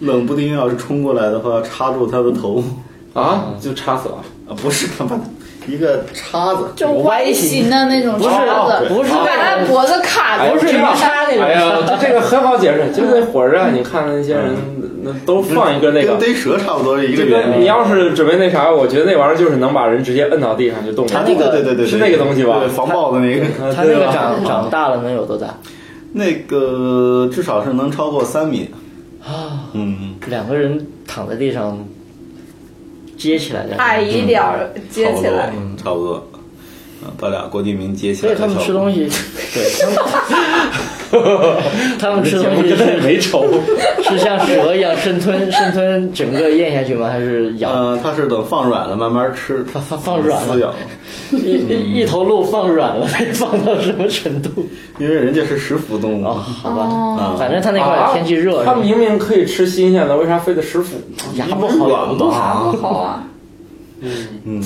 [0.00, 2.62] 冷不丁要是冲过来的话，插住他的头
[3.14, 4.16] 啊，就插死了。
[4.48, 5.20] 啊，不是他妈
[5.68, 10.72] 一个叉子，就歪形的那种不是叉子，不是把他脖子卡住，哎不是？
[10.72, 11.44] 叉那种。
[11.44, 14.54] 哎呀，这这个很好解释，就那火车站，你看那些人，
[15.02, 16.20] 那都放一个那个跟。
[16.20, 17.60] 逮蛇差不多是一个这原理。
[17.60, 21.12] 你要是准备那啥，我觉得那玩意儿就是能把人直接摁到地上就动了。
[21.12, 25.48] 他那个对对对对，是那个东西吧对，防爆的那个，啊他那个长长大了能有多大？
[26.12, 28.70] 那个至少是能超过三米。
[29.20, 31.78] 啊，嗯，两个人躺在地上
[33.18, 33.76] 接起来的。
[33.76, 36.28] 矮一点儿接起来，差不多，差不多。
[37.02, 38.58] 啊，把俩郭敬明接起所以他们。
[38.58, 39.08] 吃东西，
[39.54, 41.56] 对他们，
[41.98, 43.46] 他们吃东西没仇。
[44.02, 47.08] 是像蛇一样生吞生吞整个咽下去吗？
[47.08, 47.70] 还是咬？
[47.70, 50.74] 嗯，他是等放软了慢慢吃，放放放软了撕咬，
[51.30, 54.50] 一一一头鹿放软了，放到什么程度？
[54.98, 56.24] 因为人家是食腐动物。
[56.26, 60.96] 哦，好吧，哦反正他那块儿天气热，他明明可以吃新鲜的，为啥非得食腐？
[61.34, 62.30] 牙不好，咬不动。
[62.30, 63.22] 啊好啊，
[64.00, 64.62] 嗯，嗯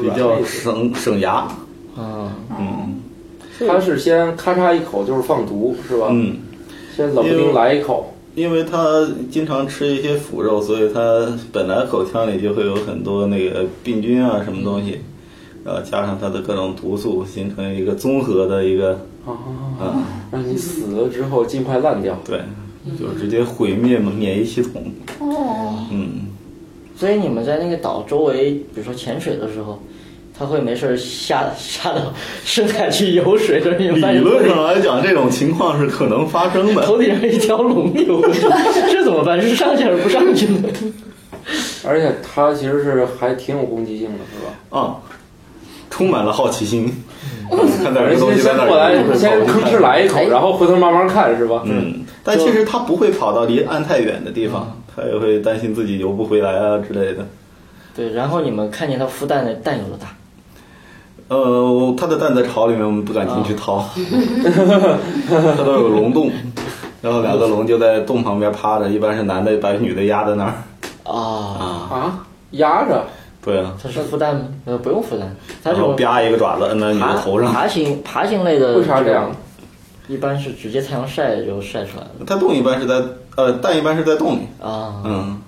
[0.00, 1.48] 比较省省牙。
[1.96, 3.00] 啊，嗯
[3.66, 6.08] 他是先咔嚓一口就是放毒是吧？
[6.10, 6.36] 嗯，
[6.96, 8.10] 先冷不丁来一口。
[8.34, 14.98] 因为他经常吃一些腐肉，所以他本来口腔里就会有很多那个病菌啊什么东西，
[15.64, 19.38] 然后加上它的各种毒素，形成一个综合的一个，啊，
[19.80, 22.18] 嗯，让你死了之后尽快烂掉。
[22.24, 22.40] 对，
[22.98, 24.82] 就直接毁灭免疫系统。
[25.20, 25.63] 哦，嗯，
[26.96, 29.82] 所以你们在那个岛周围，比如说潜水的时候，
[30.38, 32.12] 他会没事儿下下到
[32.44, 36.82] 深海去游水的时候，你理论上来讲，这种情况是可能发生的。
[36.82, 38.40] 头顶上一条龙游过去，
[38.90, 39.40] 这怎么办？
[39.40, 40.68] 是上去还是不上去呢？
[41.86, 44.78] 而且它其实是还挺有攻击性的，是吧？
[44.78, 44.96] 啊，
[45.90, 46.90] 充满了好奇心，
[47.50, 51.62] 看到反正这东西在那先吭哧来一口，哎然后回头慢慢看，是吧？
[51.66, 57.26] 嗯，但其实它不会跑到离岸太远的地方，他也会担心自己游不回来啊之类的。
[57.96, 60.08] 对，然后你们看见它孵蛋的蛋有多大？
[61.28, 63.88] 呃，它的蛋在巢里面，我们不敢进去掏，
[65.56, 66.30] 它都有龙洞，
[67.00, 70.52] 然后两个龙就在洞旁边趴着，一般是男的把女的压在那儿。
[71.04, 73.04] 啊，啊，啊，压着。
[73.42, 74.42] 对啊，它是孵蛋吗？
[74.64, 79.30] 呃，不用孵蛋，它然后这种啪一个爪子摁在女的头上，爬行爬行类的，为啥这样？
[80.08, 83.02] 一般是直接太阳晒就晒出来了它洞一般是在
[83.36, 85.02] 呃蛋一般是在洞里，啊。
[85.04, 85.40] 嗯，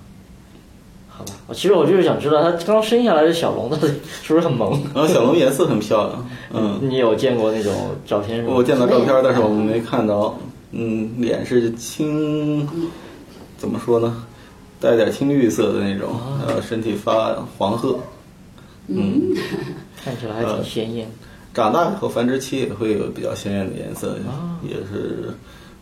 [1.09, 3.87] 好吧，其实我就是想知道，它刚生下来的小龙到底
[4.23, 4.81] 是不是很萌？
[4.93, 7.73] 然后小龙颜色很漂亮，嗯，你有见过那种
[8.05, 8.53] 照片是吗？
[8.55, 10.37] 我见到照片，但是我们没看到，
[10.71, 12.67] 嗯，脸是青，
[13.57, 14.23] 怎么说呢，
[14.79, 17.97] 带点青绿色的那种，呃，身体发黄褐，
[18.87, 19.33] 嗯，
[20.03, 21.09] 看起来还挺鲜艳。
[21.53, 24.15] 长大以后繁殖期也会有比较鲜艳的颜色，
[24.61, 25.33] 也是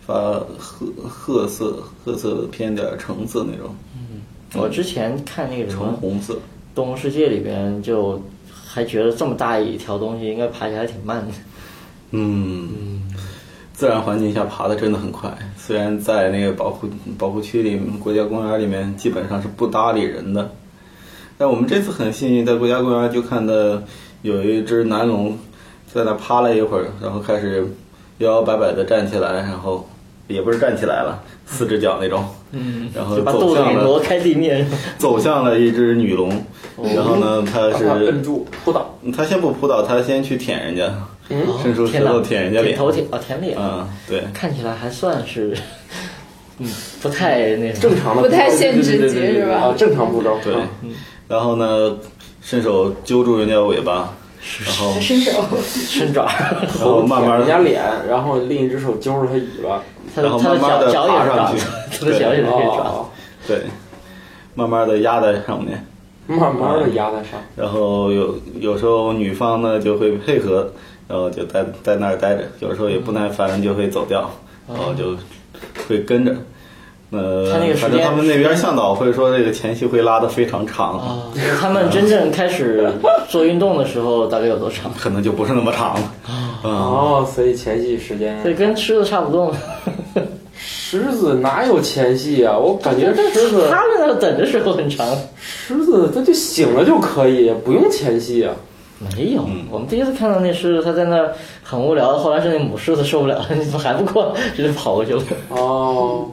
[0.06, 0.14] 发
[0.58, 4.22] 褐褐色，褐色偏点橙色那种，嗯。
[4.54, 6.34] 我之前看那个什橙红色，
[6.74, 8.22] 《动物世界》里边，就
[8.54, 11.34] 还觉得这么大一条东西应该爬起来挺慢的。
[12.12, 13.02] 嗯，
[13.74, 15.36] 自然环境下爬的真的很快。
[15.58, 16.88] 虽然在那个保护
[17.18, 20.52] 保护区里、国家公园里面，基本上是不搭理人的，
[21.38, 23.54] 但我们这次很幸运，在国家公园就看到
[24.22, 25.38] 有一只南龙
[25.92, 27.68] 在那趴了一会儿，然后开始
[28.20, 29.86] 摇摇摆摆的站起来，然后
[30.28, 34.66] 也不是站起来了，四只脚那种，嗯，然后就把肚子走向了给挪开地面。
[34.98, 36.30] 走向了一只女龙，
[36.96, 38.98] 然后呢，它把它摁是住，扑倒。
[39.16, 40.92] 它先不扑倒，它先去舔人家，
[41.30, 44.24] 嗯，伸出舌头舔人家脸，头舔啊舔脸，嗯，对。
[44.34, 45.56] 看起来还算是，
[46.60, 46.68] 嗯，
[47.02, 47.80] 不太那什么。
[47.82, 50.38] 正常的不太限制级对对对对对是吧啊，正常步骤。
[50.44, 50.68] 对啊，
[51.28, 51.98] 然后呢，
[52.42, 54.14] 伸手揪住人家尾巴，
[54.64, 55.32] 然后伸手，
[55.70, 59.82] 伸爪，然后慢慢人家脸，然后另一只手揪着他尾巴。
[60.16, 61.66] 他的然后他的脚慢慢的脚也上去，
[62.00, 62.90] 他的脚也是可以爪子。
[62.90, 63.06] 哦，
[63.48, 63.62] 对，
[64.54, 65.86] 慢慢的压在上面，
[66.28, 67.32] 慢慢的压在上。
[67.56, 70.72] 然后有有时候女方呢就会配合，
[71.08, 74.30] 然后就在在那儿待着，有时候也不耐烦就会走掉，
[74.68, 75.18] 然后就
[75.88, 76.34] 会跟着。
[77.12, 81.22] 呃，他那个时间反正他们那边向导会说这个前期会拉得非常长，啊，
[81.60, 82.92] 他们真正开始
[83.30, 84.92] 做运动的时候，大概有多长？
[85.00, 86.14] 可能就不是那么长了。
[86.64, 89.58] 嗯，哦，所以前戏时间所以跟狮子差不多嘛。
[90.58, 92.58] 狮子哪有前戏啊？
[92.58, 95.06] 我感觉狮子他们那等的时候很长。
[95.38, 98.54] 狮子它就醒了就可以，不用前戏啊。
[99.16, 105.22] 没有，我们第一次看到那狮子，它在那儿很无聊，后来是那母狮子受不了了， 你怎么还不过， 直接跑过去了。
[105.50, 106.26] 哦，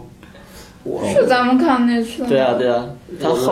[1.14, 2.29] 是咱们看那次吗？
[2.29, 2.87] 对啊，对啊，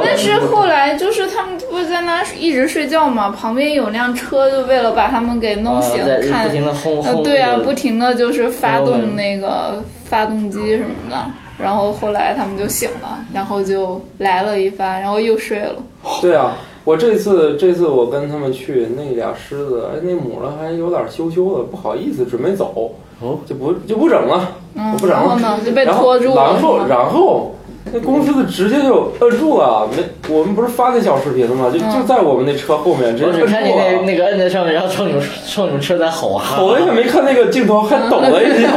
[0.03, 7.23] 但是后来就是他们不是在那一直睡觉嘛，旁边有辆车，就为了把他们给弄啊醒，在看不停的轰呃，轰。
[7.23, 11.17] 对啊，不停的就是发动那个发动机什么的，
[11.63, 15.77] 然后后来他们就醒了，然后就来了一发，然后又睡了。
[16.21, 26.53] 对啊，我这次这次我跟他们去那俩狮子，哎，那母的还有点羞羞的，不好意思，准备走，哦，就不就不整了，嗯我，不整了然后呢就被拖住了。
[26.53, 27.55] 然后然后
[27.93, 31.71] 那 公司的直接就摁住了，没，我们不是发那小视频了吗？
[31.73, 34.03] 就嗯就在我们那车后面，直接摁住看见那。
[34.03, 36.59] 那个摁在上面，然后冲你们冲你们车在吼啊！
[36.61, 38.69] 我也没看那个镜头，还抖了一下。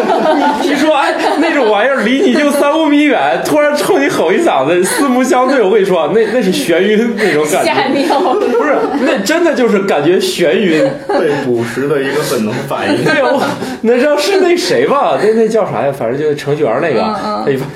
[0.62, 7.72] 你说，哎，那种玩意儿离你就三五米远，突然冲你吼一嗓子，四目相对，我跟你说，那那是眩晕那种感觉。
[7.72, 8.20] 吓尿。
[8.34, 8.74] 不是，
[9.04, 10.82] 那真的就是感觉眩晕。
[11.08, 13.04] 被捕食的一个本能反应。
[13.04, 13.40] 对哦，
[13.82, 15.18] 那知道是那谁吧？
[15.22, 15.92] 那那叫啥呀？
[15.96, 17.00] 反正就是程序员那个，
[17.44, 17.68] 他一般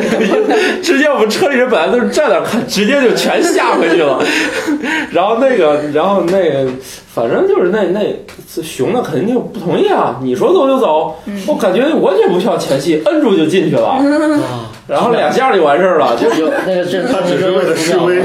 [0.82, 4.22] 直接我们车里人本来都是站那看，直接就全下回去了。
[5.10, 6.70] 然后那个，然后那个，
[7.12, 8.14] 反正就是那那
[8.62, 10.18] 熊的肯定就不同意啊！
[10.22, 11.14] 你说走就走，
[11.46, 18.20] 我感觉完全不需要前戏，摁住就进去了，啊，然后两下就完事儿了，就就那个这他只是为了示威，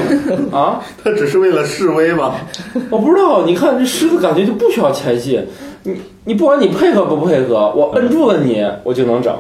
[0.51, 0.81] 啊。
[1.03, 2.35] 他只是为了示威吧？
[2.89, 5.39] 我不知道，你看这狮子感觉就不需要前戏，
[5.83, 9.35] 你你不管你配合不配合，我摁住了你，我就能整。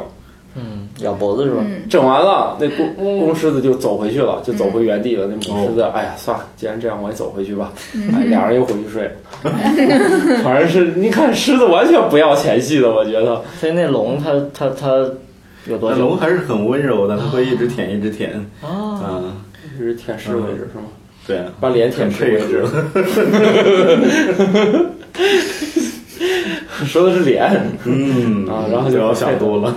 [0.99, 1.65] 嗯咬脖子是吧？
[1.89, 5.25] 整完了，那公公狮子就走回去了，就走回原地了。
[5.27, 7.73] 那母狮子，哎呀，算了，既然这样，我也走回去吧。
[8.15, 9.11] 哎，俩人又回去睡了。
[10.43, 13.41] 反正是，你看狮子完全不要前戏的，我觉得。
[13.59, 14.89] 所以那龙它它它
[15.65, 18.31] 有多那龙还是很温柔的，它会一直舔，一直舔。
[18.61, 19.01] 啊？
[19.03, 19.33] 嗯，
[19.75, 20.85] 一直舔舐为止是吗？
[21.25, 22.83] 对，把脸舔很配舐为止合。
[26.85, 27.49] 说的是脸
[27.85, 29.73] 嗯啊然后就不要想多了。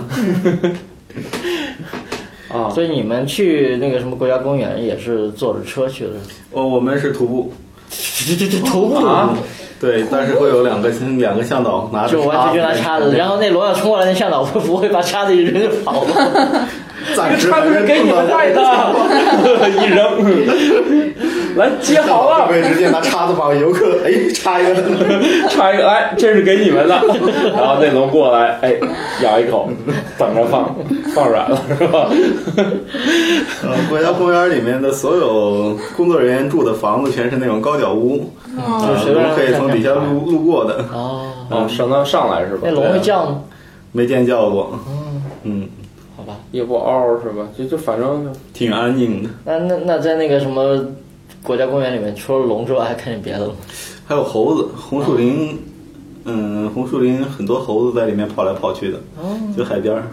[2.51, 2.69] 啊。
[2.69, 6.11] 所以你们去那个什么国家公园也是坐着车去的？
[6.51, 7.53] 哦，我们是徒步，
[7.89, 9.05] 这这这徒步？
[9.05, 9.35] 啊。
[9.79, 16.03] 对，但是会有两个两个向导拿着就完全就拿叉子，然后那罗要冲过来，那向导会不会把叉子一扔就跑。
[16.03, 16.67] 了？
[17.15, 18.59] 暂时他不是 给你们带的，
[19.79, 20.17] 一扔，
[21.57, 24.75] 来接好了，会直接拿叉子把游客哎插一个，
[25.49, 26.95] 插一个，哎，这是给你们的。
[27.55, 28.75] 然后那龙过来，哎，
[29.23, 29.69] 咬一口，
[30.17, 30.75] 等着放，
[31.13, 32.09] 放软了是吧？
[33.63, 42.71] 呃，国家公园里面的所有工作人员住的房子全是那种高脚屋，就，随便龙可以从底下路路过的，哦，哦，上到上来是吧那？
[42.71, 43.41] 龙会叫吗？
[43.91, 44.77] 没见叫过，
[45.43, 45.67] 嗯，
[46.15, 47.47] 好吧，也不嗷是吧？
[47.57, 49.29] 就就反正挺安静的。
[49.45, 50.77] 那那那在那个什么
[51.47, 53.55] 国家公园里面，除了龙之外，还看见别的了吗？
[54.05, 55.57] 还有猴子，红树林，
[56.25, 58.99] 嗯，红树林很多猴子在里面跑来跑去的，
[59.55, 60.03] 就海边儿，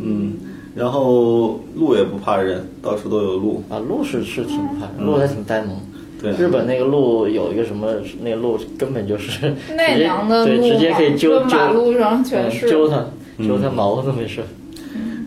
[0.00, 0.32] 嗯，
[0.74, 5.76] 然后鹿也不怕人，到处都有鹿，啊，鹿是是挺怕人，鹿还挺呆萌。
[6.20, 7.88] 对，日本那个鹿有一个什么，
[8.22, 12.70] 那个鹿根本就是 奈直接对，良的路直接可以揪揪跟马路上全嗯是。
[12.70, 13.04] 揪它，
[13.46, 14.40] 揪它毛都没事。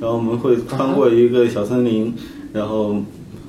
[0.02, 2.12] 然后我们会穿过一个小森林，
[2.52, 2.96] 然后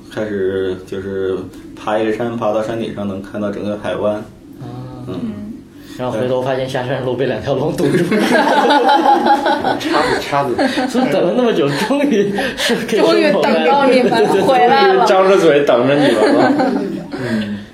[0.09, 1.35] 开始就是
[1.75, 5.53] 爬一个山，爬到山顶上能看到整个海湾，啊，嗯，
[5.97, 8.15] 然后回头发现下山路被两条龙堵住。
[8.15, 8.21] 了，
[9.79, 10.55] 叉子叉子，
[10.87, 14.11] 所以等了那么久，终于是可以终于等到你们
[14.43, 15.05] 回来了。
[15.05, 16.53] 张着嘴等着你们了。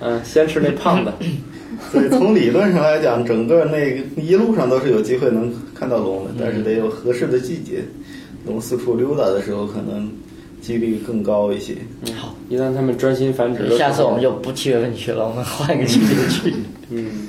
[0.01, 1.13] 嗯，先吃那胖的。
[1.91, 7.83] 所以从理论上来讲，整个那个一路上都是有机会能看到龙的，但是得有合适的季节，
[8.45, 10.07] 龙四处溜达的时候，可能
[10.61, 11.75] 几率更高一些。
[12.17, 16.53] 好，一旦他们专心繁殖下次我们就不七月份去了，我们换一个季节去。
[16.89, 17.27] 嗯，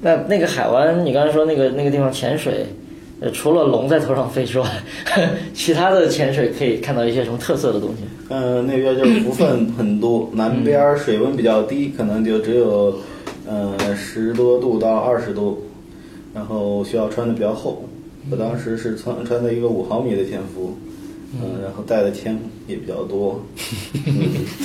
[0.00, 2.66] 那那个海湾，你刚才说那个那个地方潜水，
[3.20, 4.66] 呃，除了龙在头上飞之外，
[5.52, 8.02] 其他的潜水可以看到一些什么特色的东西？
[8.30, 12.98] 嗯，那边就是浮分很多，南边儿水温比较低，可能就只有
[13.46, 15.64] 呃十多度到二十度，
[16.32, 17.84] 然后需要穿的比较厚。
[18.30, 20.76] 我当时是穿穿的一个五毫米的潜伏，
[21.32, 23.40] 嗯，然后带的铅也比较多。
[24.06, 24.14] 嗯，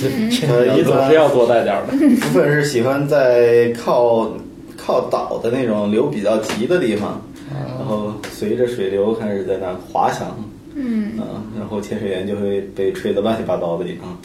[0.48, 1.92] 呃，一般总是要多带点儿的。
[2.20, 4.32] 部分是喜欢在靠
[4.76, 7.20] 靠岛的那种流比较急的地方，
[7.52, 10.36] 然后随着水流开始在那儿滑翔，
[10.74, 11.12] 嗯，
[11.58, 14.18] 然后潜水员就会被吹得乱七八糟的地方，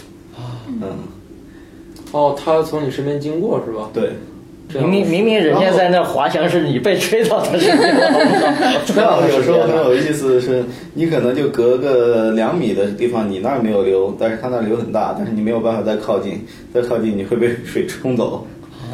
[0.67, 0.81] 嗯，
[2.11, 3.89] 哦，他从你身边经过是吧？
[3.93, 4.13] 对，
[4.73, 8.79] 明明明明人家在那滑翔，是你被吹到他身边了，好不好？
[8.85, 18.45] 这样有时候很有意思的是，你可能就隔个两米的地方，你那儿没有流，但是他那儿流很大，但是你没有办法再靠近，再靠近你会被水冲走，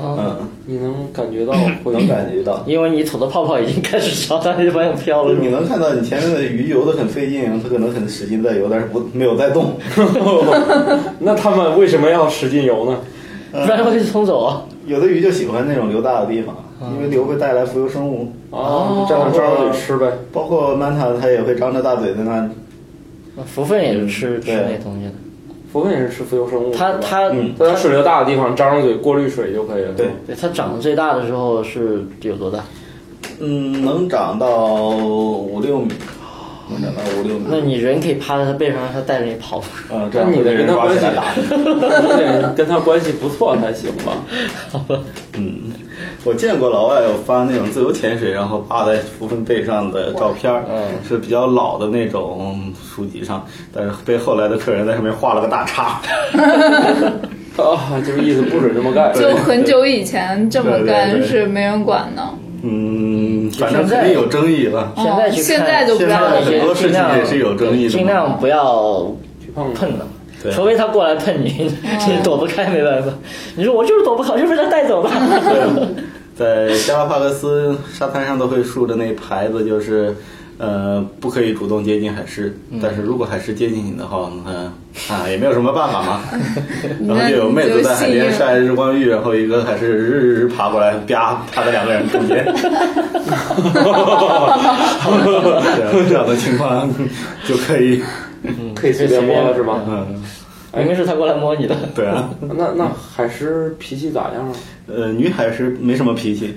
[0.01, 0.35] 嗯，
[0.65, 2.63] 你能感觉到 我能感觉到。
[2.65, 9.77] 因为你吐的泡泡已经开始朝他那方向飘了，你能看到你前面的鱼游得很费劲，它可能很使劲在游，但是不没有在动。
[11.19, 12.97] 那他们为什么要使劲游呢？
[13.51, 14.61] 不然会冲走啊。
[14.88, 16.56] 有的鱼就喜欢那种流大的地方，
[16.95, 20.12] 因为流会带来浮游生物，哦，这样张着嘴吃呗。
[20.32, 22.50] 包括曼塔它也会张着大嘴在那。
[23.45, 25.12] 福分也是吃、嗯吃那东西的，
[25.71, 26.71] 浮分也是吃浮游生物。
[26.73, 29.93] 它它嗯在水流大的地方张着嘴过滤水就可以了。
[29.93, 32.63] 对，对它长得最大的时候是有多大？
[33.39, 35.91] 嗯，能长到五六米，
[36.73, 37.45] 能长到五六米。
[37.49, 39.63] 那你人可以趴在他背上，让它带着你跑。
[39.91, 41.33] 嗯， 这样你的人跟他关系抓起来打。
[42.35, 44.17] 你得跟他关系不错才行吧？
[45.37, 45.71] 嗯，
[46.23, 56.02] 我见过老外有发那种自由潜水，然后趴在浮分背上的照片，嗯是比较老的那种书籍上，但是被后来的客人在上面画了个大叉。
[57.58, 59.12] 啊，就是意思不准这么干。
[59.15, 62.21] 就很久以前这么干是没人管的。
[62.62, 64.91] 嗯，反正肯定有争议了。
[64.95, 69.12] 哦现在去看，现在就不要很多事情也是有争议的尽量不要
[69.43, 70.06] 去碰碰的。
[70.43, 71.71] 对除非他过来碰你，
[72.08, 73.12] 你躲不开，没办法。
[73.56, 75.12] 你说我就是躲不开，就被他带走吧。
[76.35, 80.15] 在加拉帕戈斯沙滩上都会竖着那牌子，就是
[80.58, 84.71] 呃不可以主动接近海狮，但是如果海狮接近你的话，嗯
[85.10, 86.21] 啊也没有什么办法嘛。
[87.08, 92.43] 然后就有妹子在海边晒日光浴，然后一个海狮日日日爬过来，啪趴在两个人中间。
[95.91, 96.89] 对，这样的情况
[97.45, 98.01] 就可以，
[98.75, 99.81] 可以随便摸了是吧？
[99.87, 100.23] 嗯，
[100.75, 101.75] 明明是他过来摸你的。
[101.93, 102.29] 对啊。
[102.41, 104.53] 那那海狮脾气咋样啊？
[104.87, 106.55] 呃，女海狮没什么脾气，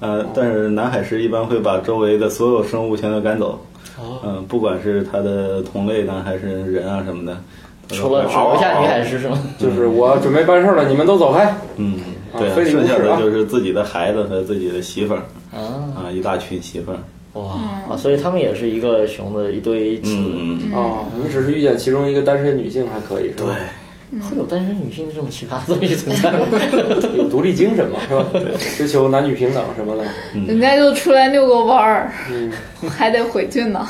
[0.00, 3.58] 呃，但是南海狮一般会把周围的所有生物全都赶走。
[3.98, 7.36] 哦嗯、不管是它的同类呢，还是人啊什么的，
[7.88, 9.38] 除了会手下女海狮是吗？
[9.58, 11.54] 就是我准备办事了，你们都走开。
[11.76, 12.00] 嗯，
[12.32, 15.22] 啊对剩下的就是自己的孩子和自己的媳妇儿
[15.52, 16.98] 啊，啊，一大群媳妇儿。
[17.34, 17.44] 哇
[17.88, 17.96] 啊！
[17.96, 20.16] 所以他们也是一个熊的一堆雌。
[20.16, 23.54] 嗯嗯，哦，你只是遇见其中一个单身女性还可以是对吧？，
[24.18, 26.46] 会有单身女性这种奇葩的东西存在吗？
[27.16, 28.24] 有 独立精神嘛，是吧？
[28.76, 30.04] 追求男女平等什么的。
[30.46, 32.50] 人家就出来遛个弯儿，嗯，
[32.90, 33.86] 还得回去呢。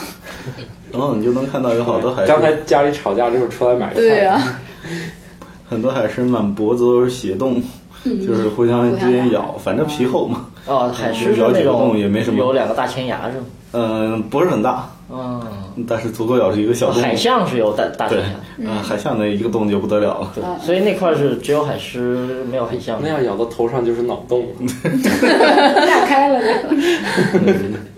[0.93, 4.01] 然后你就能看到有好多海刚才，家里吵架，这会儿出来买个菜。
[4.01, 4.43] 对呀、
[5.69, 7.63] 很多海狮满脖子都是血洞，
[8.05, 10.47] 就是互相之间咬，反正皮厚嘛。
[10.67, 13.45] 哦，海狮是那咬几个洞种也没什么有两个大前牙是吗？
[13.73, 15.41] 嗯，不是很大，嗯，
[15.89, 17.03] 但是足够咬出一个小洞。
[17.03, 18.19] 海象是有大大前
[18.57, 20.31] 对牙，，啊，海象那一个洞就不得了了。
[20.35, 23.09] 对，所以那块儿是只有海狮，没有海象那。
[23.09, 24.47] 样咬到头上就是脑洞了。
[25.87, 26.71] 炸开了这个。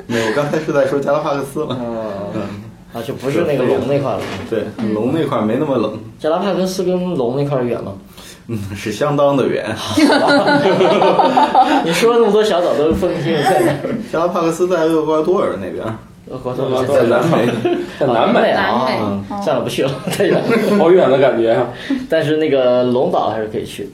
[0.07, 1.77] 没有，我刚才是在说加拉帕克斯嘛。
[1.79, 2.41] 嗯，
[2.95, 4.21] 啊，就不是那个龙那块了。
[4.49, 7.93] 对，龙那块没那么冷，加拉帕戈斯跟龙那块远吗？
[8.49, 9.65] 嗯，是相当的远。
[11.85, 13.95] 你说了那么多小岛都分不清在哪儿。
[14.13, 15.85] 加拉帕克斯在厄瓜多尔那边，
[16.87, 17.47] 在 南美。
[17.99, 20.43] 在南美啊南美嗯算了，不去了， 太远了。
[20.79, 21.69] 好远的感觉啊！
[22.09, 23.89] 但是那个龙岛还是可以去。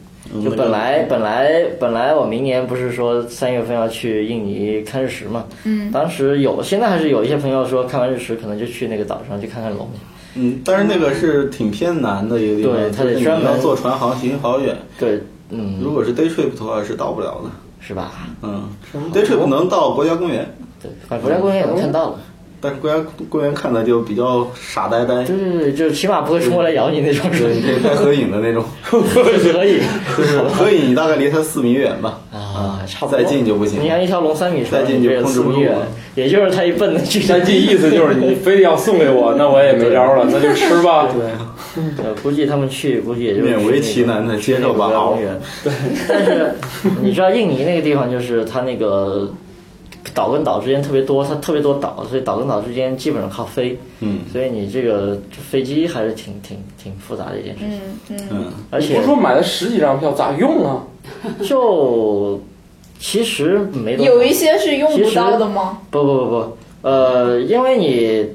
[0.45, 5.45] 就本来本来本来我明年不是说三月份要去印尼看日食嘛？
[5.65, 9.89] 嗯，当时有，现在还是有一些朋友说看完日食可能就去那个岛上去看看龙。
[10.35, 14.77] 嗯，但是那个是挺偏南的一个地方，对它得专门坐船航行好远。
[14.99, 15.19] 对，
[15.49, 17.51] 嗯，如果是 day trip 的话是到不了的。
[17.81, 18.13] 是吧？
[18.43, 18.69] 嗯
[19.15, 20.47] ，day trip 能到国家公园，
[20.83, 22.19] 对，反正国家公园也能看到了。
[22.61, 22.97] 但是国家
[23.29, 28.65] 公园看的就比较傻呆呆，对对对，就是起码不会冲过来咬你那种，是对，可以拍合影的那种。
[28.83, 28.99] 合
[29.65, 29.81] 影
[30.17, 32.21] 就是合影，你大概离它四米远吧。
[32.33, 33.19] 啊，差不多。
[33.19, 35.87] 再近就不行你看一条龙三米长，再近就控制不住四米远了，
[36.17, 37.27] 也就是它一蹦的距离。
[37.27, 41.09] 再近意思就是你非得要送给我，那我也没招了，那就吃吧。
[41.13, 44.91] 对，呃，估计他们去，估计也就勉为其难的接受吧。
[45.63, 45.73] 对，
[46.09, 46.53] 但是
[47.03, 49.33] 你知道印尼那个地方，就是它那个
[50.15, 53.79] 岛跟岛之间特别多，它特别多岛，所以岛跟岛之间基本上靠飞。
[54.01, 57.81] 嗯所以你这个飞机还是挺挺挺复杂的一件事情。
[58.11, 60.85] 嗯嗯，嗯，而且你不是说买了十几张票咋用啊？
[61.43, 62.41] 就
[62.99, 65.79] 其实没多有一些是用不到的吗？
[65.91, 68.27] 不不不不，呃，因为你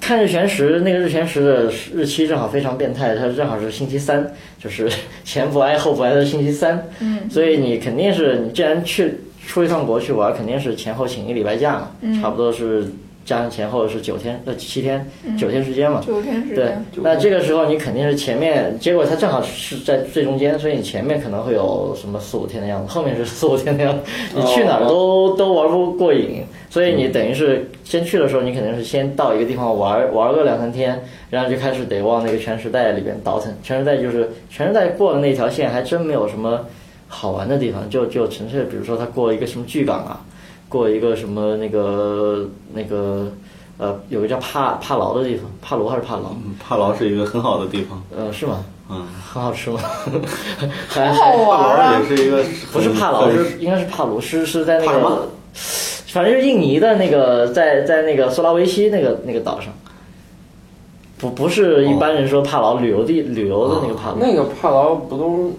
[0.00, 4.88] 看日全食，那个日全食的日期正好非常变态，它正好是星期三，就是
[5.24, 12.20] 前不挨后不挨的星期三，嗯，所以你肯定是你既然去出一趟国去玩，肯定是前后请一礼拜假嘛，嗯。
[12.20, 12.86] 差不多是
[13.24, 15.06] 加上前后是九天呃七天
[15.38, 33.52] 九天时间嘛，九天时对间。，那这个时候你肯定是前面，结果它正好是在最中间，所以你前面可能会有什么四五天的样子，后面是四五天的样子， 你去哪儿都都玩不过瘾，所以你等于是先去的时候，你肯定是先到一个地方玩玩个两三天，然后就开始得往那个全时代里边倒腾。
[33.62, 36.66] 全时代就是全时代过了那条线，还真没有什么
[37.12, 40.20] 好玩的地方，就就纯粹比如说他过一个什么巨港啊，
[40.68, 43.26] 过一个什么那个那个
[43.78, 46.32] 呃有个叫帕帕劳的地方，帕罗还是帕劳？
[46.66, 48.00] 帕劳是一个很好的地方。
[48.16, 48.64] 呃，是吗？
[48.88, 49.80] 嗯，很好吃吗？
[50.88, 52.16] 还很好还玩帕劳啊也！
[52.16, 55.28] 是一个不是帕劳，很是应该是帕卢，是是在那个
[56.06, 59.72] 反正就是印尼的那个，在在那个苏拉威西那个那个岛上。
[61.20, 65.52] 不不是一般人说帕劳旅游地旅游的那个帕劳，那个帕劳不都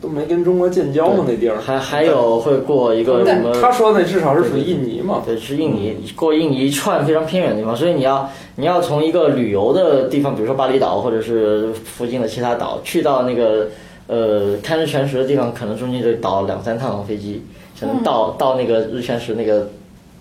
[0.00, 1.24] 都没跟中国建交吗？
[1.28, 1.58] 那地儿。
[1.60, 3.52] 还还有会过一个什么？
[3.60, 5.22] 他说那至少是属于印尼嘛。
[5.24, 13.68] 对，是印尼过印尼一串非常偏远的地方，所以你要你要从一个旅游的地方，比如说巴厘岛或者是附近的其他岛，去到那个
[14.06, 17.42] 呃看日全食的地方，可能中间得倒两三趟飞机，
[17.78, 19.68] 才能到、到那个日全食那个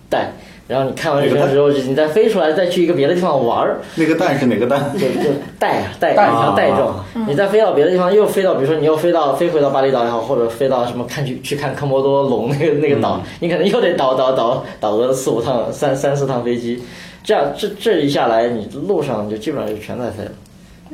[0.09, 0.33] 带，
[0.71, 4.89] 然后你看完这个之后，你再飞出来，再去一个别的地方玩儿，那个蛋是哪个蛋？
[4.93, 7.05] 就就带啊带，带像带状啊。
[7.27, 16.81] 你再飞到别的地方，又飞到，比如说你又飞到飞回到巴厘岛也好，或者飞到什么看去去看科摩多龙那个那个岛，你可能又得倒倒倒倒个四五趟、三三四趟飞机，
[17.21, 20.31] 这样这这一下来，你路上就基本上就全在飞了。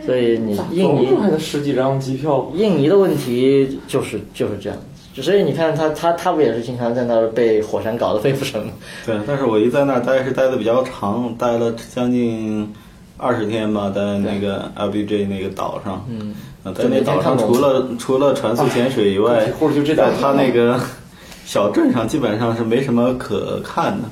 [0.04, 4.80] 所以你印尼走还得十几张机票，印尼的问题就是就是这样。
[5.22, 8.72] 所以你看他他他不也是经常在那儿被火山搞得肺不成吗？
[9.05, 12.72] 对，但是我一在那儿待是待的比较长，待了将近
[13.18, 16.05] 二十天吧，在那个 LBJ 那个岛上。
[16.09, 20.80] 嗯，啊，在那岛上除了除了船速潜水以外一，会儿就这在他那个
[21.45, 24.09] 小镇上基本上是没什么可看的，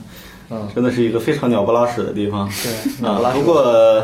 [0.50, 2.50] 嗯，真的是一个非常鸟不拉屎的地方。
[2.64, 4.02] 对，啊，不过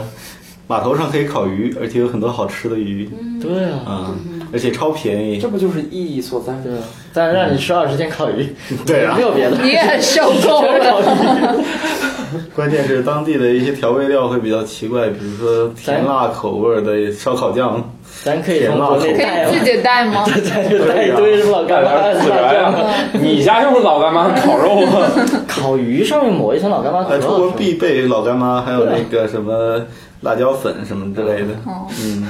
[0.68, 3.10] 码头上可以烤鱼，而且有很多好吃的鱼
[3.42, 4.16] 对啊，啊，
[4.54, 5.48] 而且超便宜这。
[5.48, 6.54] 不就是意义所在？
[6.64, 6.84] 对啊，
[7.14, 11.56] 但是让你吃二十斤烤鱼，对啊没有别的，你也受够了。
[12.56, 17.84] 关键是当地的一些调味料会比较奇怪，比如说甜辣口味儿的烧烤酱。
[18.24, 20.24] 咱可以从国内可以自己带吗？
[20.26, 22.74] 咱就带一堆什么老干妈、自、然呀！
[23.14, 25.10] 你家用的老干妈烤肉啊？
[25.48, 29.82] 烤鱼上面抹一层老干妈出国必备老干妈，还有那个什么
[30.22, 31.54] 辣椒粉什么之类的。
[31.66, 32.24] 哦嗯，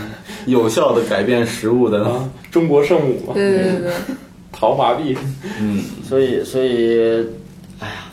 [0.46, 2.04] 有效的改变食物的。
[2.06, 3.92] 啊，中国圣母嘛，对对对对，
[4.52, 5.18] 陶华碧。
[5.60, 7.26] 嗯，所以所以，
[7.80, 8.12] 哎呀，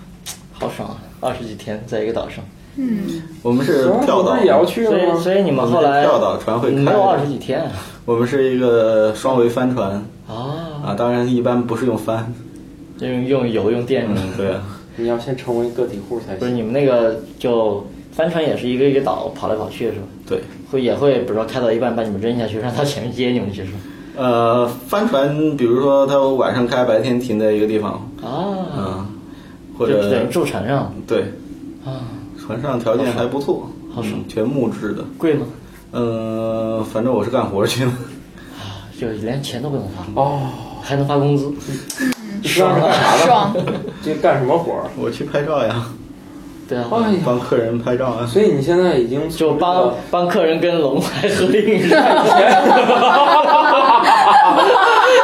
[0.52, 0.96] 好爽啊！
[1.20, 2.44] 二十几天在一个岛上，
[2.76, 4.96] 嗯我们是跳岛，也要去所？
[4.96, 7.26] 以所以你们们后来是跳岛船会开没有二十。
[7.26, 7.72] 几天啊？
[8.04, 9.90] 我们是一个双桅帆船
[10.28, 12.32] 啊，啊，当然一般不是用帆。
[13.00, 14.62] 用用油用电嗯，对啊，
[14.96, 16.38] 你要先成为个体户才行。
[16.38, 17.86] 不是你们那个就
[18.18, 20.06] 帆船也是一个一个岛跑来跑去是吧？
[20.26, 20.40] 对。
[20.72, 23.78] 会也会，比如说开到一半把你们扔下去，让他前面接你们去是吧？
[24.16, 29.06] 呃，帆船，比如说它晚上开，白天停在一个地方，啊，嗯，
[29.78, 31.20] 或就等于者住船上对，
[31.84, 32.02] 啊，
[32.36, 35.04] 船上条件还不错，好爽嗯全木质的。
[35.16, 35.46] 贵吗？
[35.92, 37.90] 嗯，反正我是干活去的。
[39.00, 40.40] 就连钱都不用发，哦，
[40.82, 41.54] 还能发工资，
[42.42, 43.24] 爽是干啥的？
[43.24, 43.56] 爽。
[44.02, 44.90] 这干什么活儿？
[44.98, 45.86] 我去拍照呀，
[46.68, 48.26] 对啊，哎呀，帮客人拍照啊。
[48.26, 52.02] 所以你现在已经就帮帮客人跟龙来合影是吧？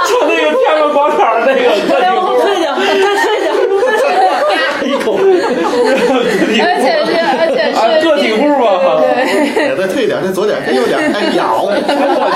[0.08, 1.60] 就那个天安门广场那个
[2.16, 2.80] 往后体退一点，再
[3.20, 3.52] 退一点，
[3.84, 4.10] 再退一
[4.48, 4.52] 点，
[4.88, 5.04] 一口。
[6.64, 8.64] 而且是而且户，啊，是个体户吧。
[9.84, 11.62] 哎再退一点，再左点，再右点，哎，咬。
[11.62, 11.70] 我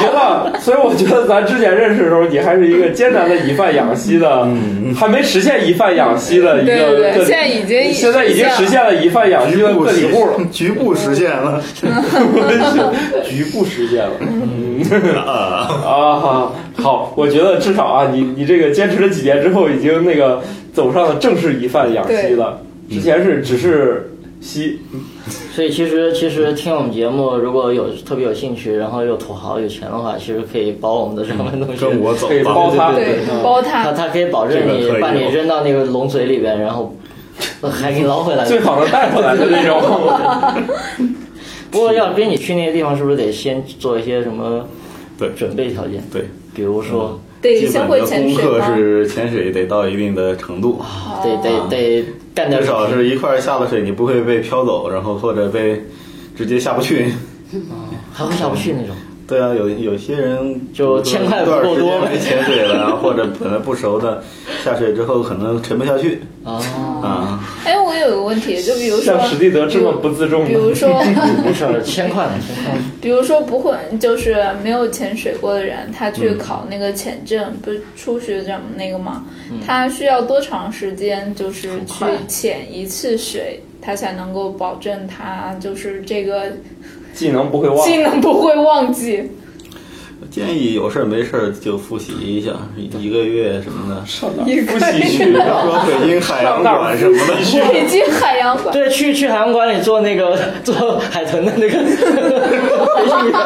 [0.01, 4.47] 觉得，所以我觉得咱之前认识的时候，你还是一个艰难的以贩养吸的，
[4.95, 11.63] 还没实现以贩养吸的一对对对，个个体，现在已经现在已经实现了以贩养吸的个体户了，局部实现了。
[13.25, 14.11] 局部实现了。
[15.19, 20.43] 啊，啊，好，我觉得至少啊，你你这个坚持了几年之后，已经那个
[20.73, 22.61] 走上了正式以贩养吸了。
[22.91, 24.81] 之前是只是吸，
[25.59, 31.85] 所以其实其实听我们节目，如果有特别有兴趣，然后又土豪有钱的话，其实可以包我们的什么东西。
[31.85, 32.55] 跟我走可以吧。
[32.55, 33.83] 包他，对嗯包他。
[33.83, 36.95] 他他可以保证你把你扔到那个龙嘴里边，然后
[37.61, 38.45] 还给你捞回来。
[38.45, 39.83] 最好能带回来的那种。
[41.73, 44.65] 不过要跟你去那些地方，是不是得先做一些什么
[45.19, 46.01] 对准备条件？
[46.13, 48.63] 对，比如说，得基本先会潜的功课？
[48.77, 50.81] 是潜水得到一定的程度，
[51.23, 55.83] 得得得干点至少是一块儿下了水，你不会被漂走，然后或者被
[56.37, 57.13] 直接下不去。
[58.13, 58.95] 还会下不去那种。
[59.29, 64.23] 对啊，有有些人就比如说千块一段时不够多没潜水了，啊或者本来不熟的，
[64.65, 66.23] 下水之后可能沉不下去。
[66.45, 66.55] 啊，
[67.03, 67.45] 啊。
[67.67, 70.89] 哎，我有个问题，就比如说像，史蒂德这么不自重比如的，说，
[71.45, 72.75] 没事儿，千块千块。
[73.03, 76.39] 比如说不会，就是没有潜水过的人，他去嗯。
[76.39, 79.27] 考那个潜证，不是初学者那个吗？
[79.53, 79.59] 嗯。
[79.67, 86.45] 他需要多长时间，就是去潜一次水，他才能够保证他就是这个
[87.19, 87.85] 技能不会忘。
[87.85, 89.33] 技能不会忘记？
[90.31, 94.05] 建议有事儿没事儿就复习一下，一个月什么的。
[94.07, 95.25] 上哪儿复习去？
[95.25, 97.35] 比如说北京海洋馆什么的，
[97.73, 98.73] 北京海洋馆。
[98.73, 103.39] 对，去去海洋馆里做那个 做海豚的那个培训员。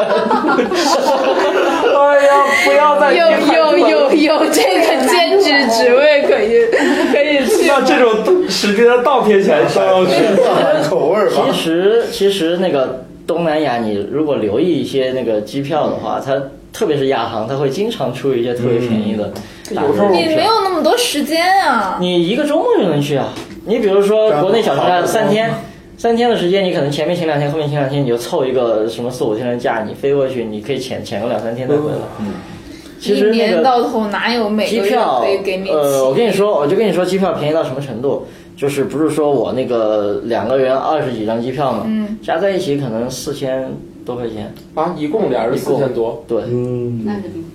[1.95, 2.31] 哎呀，
[2.65, 6.65] 不要再有有有有这个兼职职位可以
[7.13, 10.11] 可以去像这种史蒂德倒贴钱都要去。
[10.89, 11.57] 口味儿吧其。
[11.57, 19.31] 实其实那个东南亚，你如果留意一些那个机票的话，它特别是亚航，它会经常出一些特别便宜的
[19.71, 20.43] 有时候你没。
[20.43, 21.97] 有那么多时间啊。
[21.99, 23.29] 你一个周末就能去啊！
[23.65, 25.49] 你比如说国内小长假三天，
[25.97, 31.97] 三天的时间，你可能前面请两天，后面请两天，你就凑一个什么四五天的假，你飞过去，你可以潜潜个两三天再回来。
[32.19, 32.33] 嗯，
[32.99, 36.13] 其实一年到头哪有每个月机票可以给你，呃，我？
[36.13, 38.27] 跟你说，我就跟你说，机票便宜到什么程度？
[38.55, 43.71] 就是不是说我那个两个人二十几张机票嘛，嗯，加在一起可能四千
[44.05, 47.05] 多块钱，啊，一共俩人四千多，对，嗯，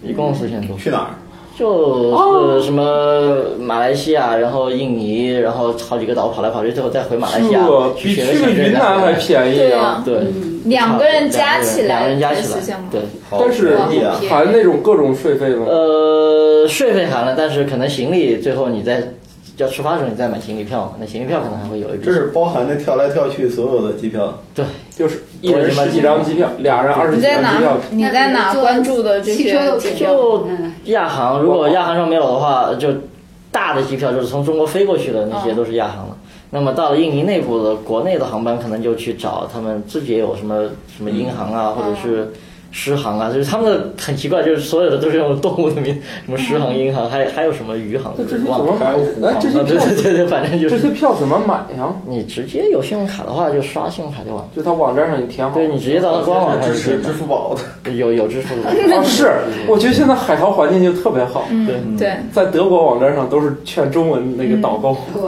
[0.03, 0.76] 一共四千多。
[0.76, 1.11] 去哪儿？
[1.59, 10.01] 就是什么马来西亚，然后印尼，然后好几个岛跑来跑去，最后再回马来西亚这比云南还便宜啊。
[10.05, 10.20] 对
[10.66, 12.42] 两个人加起来两个来人加起来。
[12.42, 13.76] 才四千，对，但是！
[14.28, 15.66] 含那种各种税费吗？
[15.66, 19.03] 呃，税费含了，但是可能行李最后你在
[19.59, 22.13] 要出发的时候你再买行李票嘛，那行李票可能还会有一笔这。
[22.13, 24.33] 是包含那跳来跳去所有的机票。
[24.55, 24.65] 对，
[24.97, 27.81] 就是一人十几张机票，俩人二十你在几张机票哪？
[27.91, 29.53] 你在哪关注的这些
[29.99, 32.89] 就嗯亚航，如果亚航上没有的话，就
[33.51, 36.17] 大的机票就是从中国飞过去的那些都是亚航了。
[36.51, 42.33] 那么到了印尼内部的国内的航班，可能就去找他们自己也有什么什么银行啊，或者是
[42.71, 45.95] 狮航啊，就是他们的很奇怪，就是所有的都是用动物的名，
[46.25, 48.66] 什么狮航、 银行，还还有什么余航，那这些忘了。
[48.66, 49.31] 怎么买？
[49.31, 51.93] 哎，这些啊对票对对对，反正就这些票怎么买呀？
[52.07, 54.49] 你直接有信用卡的话，就刷信用卡就完了。
[54.55, 55.55] 就他网站上你填好。
[55.55, 57.55] 对你直接到他官网上去支持支付宝
[57.85, 58.69] 的，有有支付的。
[58.69, 59.33] 啊，是，
[59.66, 61.45] 我觉得现在海淘环境就特别好。
[61.51, 65.23] 嗯，对在德国网站上都是全中文那个导购，对，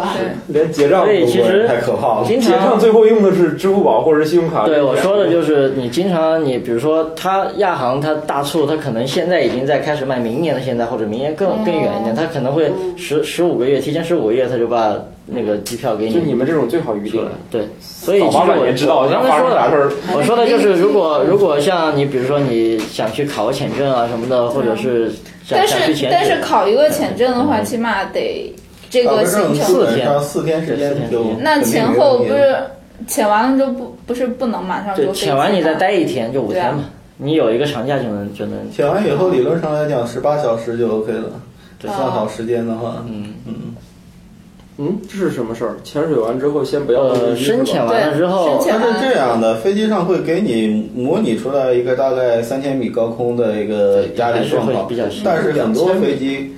[0.49, 2.25] 连结账都不会其实太可怕了。
[2.27, 4.67] 经结账最后用的是支付宝或者信用卡。
[4.67, 16.15] 对我说的就是你经常你比如说他亚航他大促他可能现在已经在开始卖明年的现在或者明年更更远一点，他可能会十十五个月提前十五个月他就把那个机票给你。
[16.15, 17.27] 就你们这种最好预定。
[17.51, 19.91] 对，所以其实我年知道我刚才说的。
[20.15, 25.11] 我说的就是如果如果像你比如说你想去考个签证啊什么的，或者是
[25.45, 28.55] 想但想去潜是但是，考一个签证的话，起码得
[28.89, 29.67] 这个行程。
[29.67, 30.65] 基本上四天。
[30.67, 32.57] 时间就那前后不是
[33.07, 36.85] 潜完了就不不是不能马上对，坐飞机潜完你再待一天就五天嘛，
[37.23, 41.41] 你有一个长假就能就能写完以后，理论上来讲，十八小时就 OK 了。
[41.79, 43.55] 对算好时间的话，嗯嗯，
[44.77, 45.77] 嗯，这是什么事儿？
[45.83, 56.55] 潜水完之后先不要呃深潜完了之后它是这样的，飞机上会给你模拟出来一个大概三千米高空的一个压力状况是会比较细，但是很多飞机，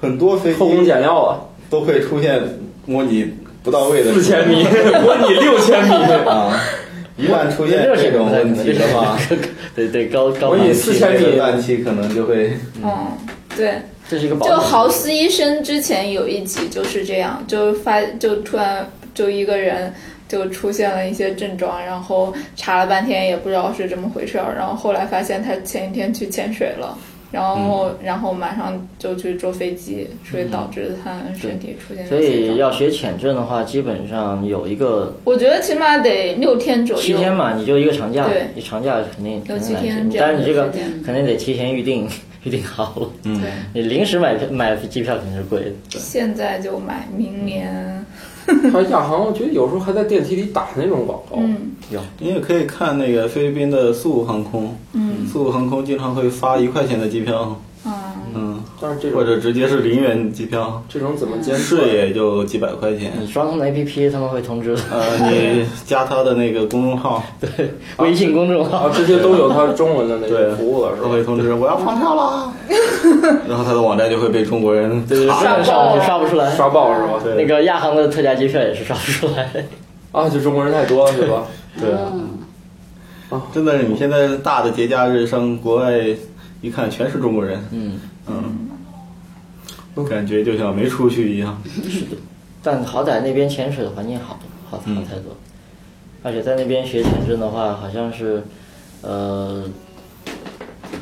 [0.00, 2.40] 很多飞偷工机减料啊，都会出现
[2.86, 3.30] 模拟
[3.62, 4.64] 不到位的四千米，
[5.02, 5.94] 模拟六千米，
[6.28, 6.58] 啊。
[7.18, 9.18] 一旦出现这种问题的话，，
[9.76, 12.52] 对对高高我以航四千米这个氮气可能就会
[12.82, 13.06] 嗯，
[13.56, 19.92] 对，这是一个保就豪斯医生之前有一集就是这样，就发就突然就一个人
[20.28, 26.96] 就出现了一些症状，然后查了半天也不知道是怎么回事儿，然后后来发现他前一天去潜水了。
[27.32, 32.20] 然后，嗯然后马上就去坐飞机，所以导致他身体出现所。
[32.20, 37.02] 以要学潜证的话，基本上有一个我觉得起码得六天左右。
[37.02, 40.70] 七天嘛，你就一个长假对，你长假肯定有肯定来七天这样但是你这个
[41.04, 42.06] 肯定得提前预定，
[42.44, 43.08] 预定好了。
[43.24, 43.40] 嗯，
[43.72, 45.98] 你临时买票买机票肯定是贵的。
[45.98, 48.04] 现在就买，明年，
[48.72, 51.36] 他亚航我觉得有时候还在电梯里打那种广告。
[51.38, 51.72] 嗯。
[52.18, 55.26] 你也可以看那个菲律宾的速武航空，嗯。
[55.26, 57.60] 速武航空经常会发一块钱的机票，
[58.80, 61.88] 但是这种或者直接是零元机票，这种怎么监测税？
[61.94, 63.12] 也就几百块钱。
[63.20, 64.82] 你装他们 APP，他们会通知的。
[64.90, 71.08] 呃，你加他的那个公众号， 对微信公众号啊，这些都有他中文的那个服务了，是吧？
[71.08, 72.52] 会通知我要放票了，
[73.48, 76.50] 然后他的网站就会被中国人对对，卡根本上就刷不出来。
[76.56, 77.20] 刷爆是吧？
[77.22, 79.48] 对那个亚航的特价机票也是刷不出来。
[80.10, 81.44] 啊，就中国人太多了，是吧？
[81.80, 81.90] 对
[83.30, 85.92] 啊，真的是你现在大的节假日上国外
[86.60, 87.98] 一看全是中国人，嗯，
[88.28, 88.61] 嗯，
[90.04, 91.60] 感觉就像没出去一样。
[91.66, 92.16] 是 的
[92.62, 94.38] 但好歹那边潜水的环境好，
[94.70, 95.36] 好好太多。
[96.22, 98.44] 而且在那边学潜证的话，好像是，
[99.02, 99.64] 呃，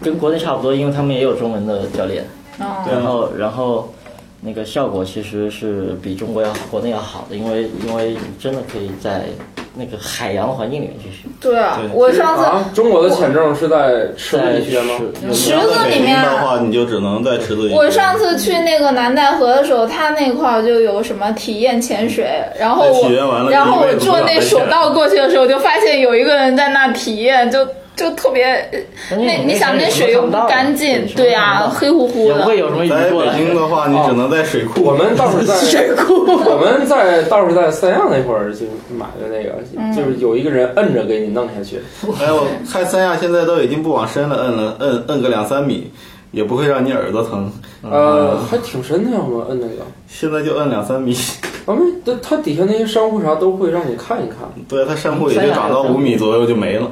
[0.01, 2.25] 跟国内差不多，因为他们也有中文的教练。
[2.59, 3.93] 哦，然后，然后
[4.41, 9.27] 那个效果其实是比中国要国内要好的，因为因为真的可以在
[9.75, 11.29] 那个海洋环境里面去学。
[11.41, 14.95] 对啊对，我上次啊，中国的签证是在池子里学吗？
[15.33, 17.75] 池子里面的话，你就只能在池子里。
[17.75, 22.27] 我上次去那个南戴河的时候，他那块儿就有什么体验潜水，
[22.59, 27.67] 然后我然后我坐那索道过去的时候，就发现有一个人在那体验，就
[28.01, 28.67] 就特别，
[29.11, 32.43] 那你想那水又不干净，对啊，黑乎乎的也不。
[32.45, 33.37] 会有什么鱼在过来。
[33.37, 34.83] 北京的话，你只能在水库。
[34.83, 38.65] 我们倒是在 水库， 我们在倒是在三亚那会儿就
[38.97, 41.77] 买的那个，就是有一个人摁着给你弄下去。
[42.19, 45.91] 哎，我看三亚现在都已经不往深了摁了，摁摁个两三米，
[46.31, 47.53] 也不会让你耳朵疼。
[47.83, 49.85] 呃，还挺深的呀，我们摁那个。
[50.09, 51.15] 现在就摁两三米，
[51.67, 54.39] 啊，没，它它底下那些珊瑚啥都会让你看一看。
[54.69, 56.91] 对，它珊瑚也就长到五米左右就没了，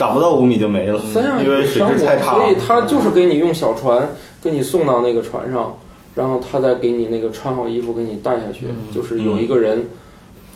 [0.00, 2.80] 长不到五米就没了，三亚因为水质太差所以他。
[2.88, 4.08] 就是给你用小船
[4.42, 5.76] 给你送到那个船上，
[6.14, 9.84] 然后他再给你那个穿好衣服给你带下去，嗯就是有一个人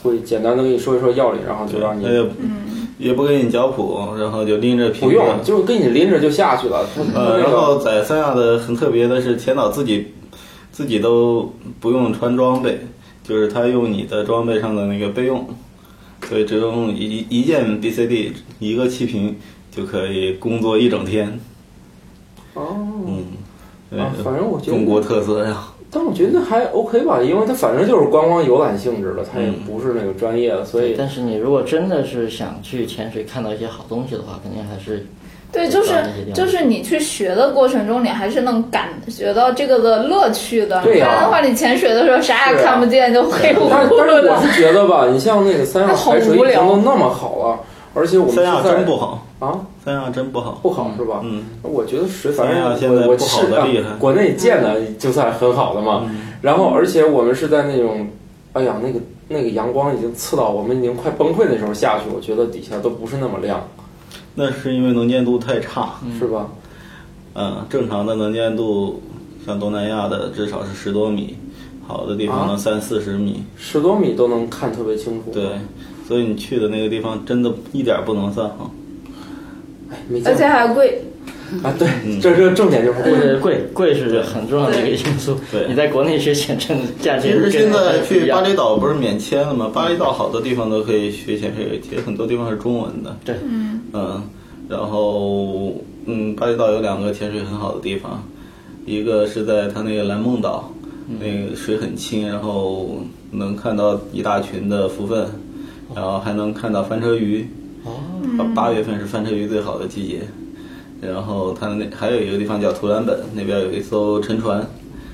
[0.03, 2.27] 会简单的跟你说一说要领，然后就让你他也
[2.97, 6.87] 也不给你脚蹼，然后就拎着皮不用，就是给你拎着就下去了。
[7.15, 10.15] 呃，然后在三亚的很特别的是，前导自己
[10.73, 12.81] 自己都不用穿装备，
[13.23, 15.47] 就是他用你的装备上的那个备用，
[16.29, 19.37] 所以只用一一件 BCD 一个气瓶
[19.71, 21.39] 就可以工作一整天。
[22.55, 23.25] 哦，嗯，
[23.91, 25.69] 对啊，反正我觉得中国特色呀。
[25.91, 35.07] 但我觉得还 OK 吧，因为它反正就是观光游览性质的，它也不是那个专业的，所以但是你如果真的是想去潜水看到一些好东西的话，肯定还是
[35.55, 35.93] 对，就是
[36.35, 40.83] 就是你去学的过程中，你还是能感觉到这个的乐趣的。
[40.83, 44.37] 对呀不然的话，你潜水的时候啥也看不见，就黑乎乎但是我。
[44.43, 47.61] 是觉得吧，你像那个三亚好海水已经无聊都那么好了，
[47.95, 50.59] 而且我们三亚真不好，啊三亚真不好。
[50.61, 51.21] 不好是吧？
[51.23, 56.11] 嗯，我觉得水反正三亚现在不好的厉害嗯国内建的就算很好的嘛。
[56.43, 58.07] 然后而且我们是在那种，
[58.55, 58.99] 哎呀，那个
[59.29, 63.63] 那个阳光已经刺到我们已经快崩溃的时候下去，我觉得底下都不是那么亮，
[64.35, 65.95] 那是因为能见度太差。
[66.19, 66.49] 是吧？
[67.35, 69.03] 嗯，正常的能见度，
[69.45, 71.37] 像东南亚的至少是十多米，
[71.87, 73.43] 好的地方三四十米。
[73.57, 75.31] 十多米都能看特别清楚。
[75.33, 75.45] 对，
[76.07, 78.71] 所以你去的那个地方真的一点不能算好。
[79.91, 81.03] 哎，而且还贵，
[81.63, 83.65] 啊，对，嗯这这重点就是贵。
[83.75, 85.37] 贵是很重要的一个因素。
[85.51, 89.71] 对你在国内学潜水，价其钱其实现在去巴厘岛不是免签了吗？
[89.75, 93.17] 巴厘岛好多地方都可以学潜水，其实很多地方是中文的。
[93.25, 93.74] 对，嗯，
[94.69, 95.75] 然后
[96.07, 98.23] 嗯，巴厘岛有两个潜水很好的地方，
[98.87, 100.71] 一个是在它那个蓝梦岛，
[101.21, 105.27] 那个水很清，然后能看到一大群的浮粪，
[105.95, 107.47] 然后还能看到翻车鱼。
[107.85, 107.93] 哦，
[108.55, 110.21] 八月份是翻车鱼最好的季节。
[111.01, 114.67] 然后它那还有一个地方叫图兰本，那边有一艘沉船，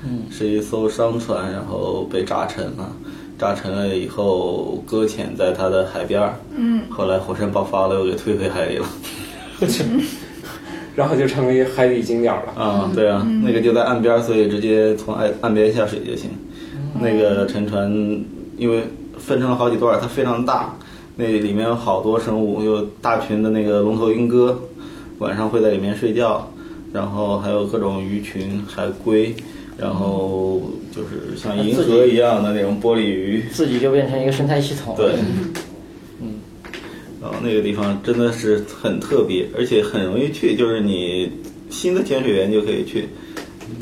[0.05, 2.89] 嗯，是一艘商船，然后被炸沉了。
[3.41, 8.85] 炸沉了以后搁浅在它的海边儿，嗯，后来火山爆发了，又给推回海里了。
[10.95, 12.53] 然后就成为海底景点了。
[12.53, 16.29] 啊，对啊，那个就在岸边儿，所以直接从岸岸边下水就行。
[16.99, 17.91] 那个沉船
[18.57, 18.83] 因为
[19.17, 20.75] 分成了好几段，它非常大，
[21.15, 24.55] 那里面有好多生物，有大群的那个龙头鹰哥，
[25.17, 26.47] 晚上会在里面睡觉，
[26.93, 29.33] 然后还有各种鱼群、海龟，
[29.77, 30.61] 然后
[30.91, 33.43] 就是像银河一样的那种玻璃鱼。
[33.51, 34.95] 自己就变成一个生态系统。
[34.95, 35.13] 对，
[36.21, 36.35] 嗯，
[37.21, 41.31] 然后那个地方真的是很特别，而且很容易去，就是你
[41.69, 43.09] 新的潜水员就可以去。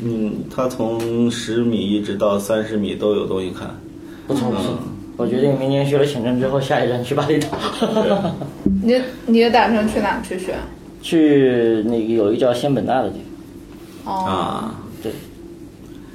[0.02, 3.68] 嗯，它从十米一直到三十米都有东西看。
[4.26, 4.78] 不错不错。
[4.80, 7.48] 嗯，我决定明年学了潜证之后，下一站去巴厘岛。
[8.82, 10.54] 你你也打算去哪去学？
[11.02, 13.16] 去那个有一个叫仙本那的地
[14.04, 15.10] 方，哦，啊，对，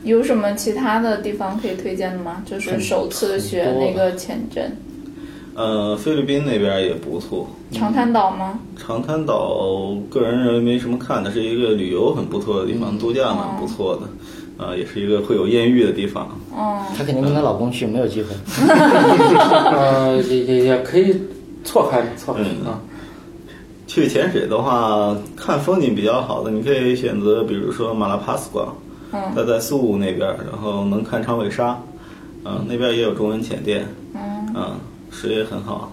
[0.05, 2.41] 有什么其他的地方可以推荐的吗？
[2.45, 4.63] 就是首次学那个潜证，
[5.55, 7.47] 呃，菲律宾那边也不错。
[7.71, 8.59] 长滩岛吗？
[8.77, 16.29] 长滩岛个人认为没什么看的，是一个旅游很不错的地方，度假蛮不错的，啊、也是一个会有艳遇的地方。
[16.55, 18.29] 哦，她肯定跟她老公去，没有机会。
[18.67, 21.19] 呃，也也也可以
[21.63, 22.79] 错开错开嗯啊。
[23.87, 28.75] 去潜水的话，看风景比较好的，你可以选择，比如说马拉帕斯广，
[29.15, 31.77] 嗯它在苏武那边，然后能看长尾鲨，
[32.43, 34.77] 嗯、那边也有中文潜店，嗯、
[35.09, 35.91] 水也很好，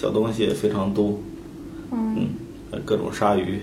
[0.00, 1.18] 小东西也非常多，
[1.92, 2.26] 嗯，
[2.70, 3.60] 还有各种鲨鱼，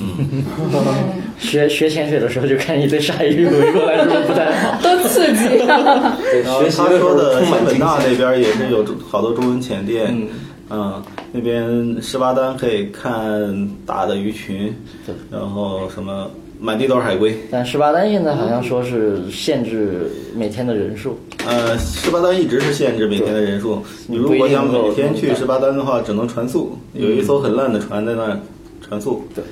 [0.00, 0.42] 嗯
[1.38, 4.78] 学学潜水的时候就看一堆鲨鱼围过来，是不是不太好？
[4.82, 5.58] 多刺激
[6.62, 7.78] 学习的时候他说的仙本充满惊喜。
[7.78, 10.28] 那那边也是有好多中文潜店，嗯
[10.70, 11.02] 嗯，
[11.32, 14.74] 那边十八单可以看大的鱼群
[15.06, 16.28] 对，然后什么
[16.60, 17.36] 满地都是海龟。
[17.50, 23.82] 但十八单现在好像说是限制每天的人数，呃，十八单一直是限制每天的人数。
[24.08, 26.78] 你如果想每天去十八单的话，只能船速。
[26.94, 28.40] 有一艘很烂的船在那儿
[28.80, 29.24] 船速。
[29.34, 29.44] 对，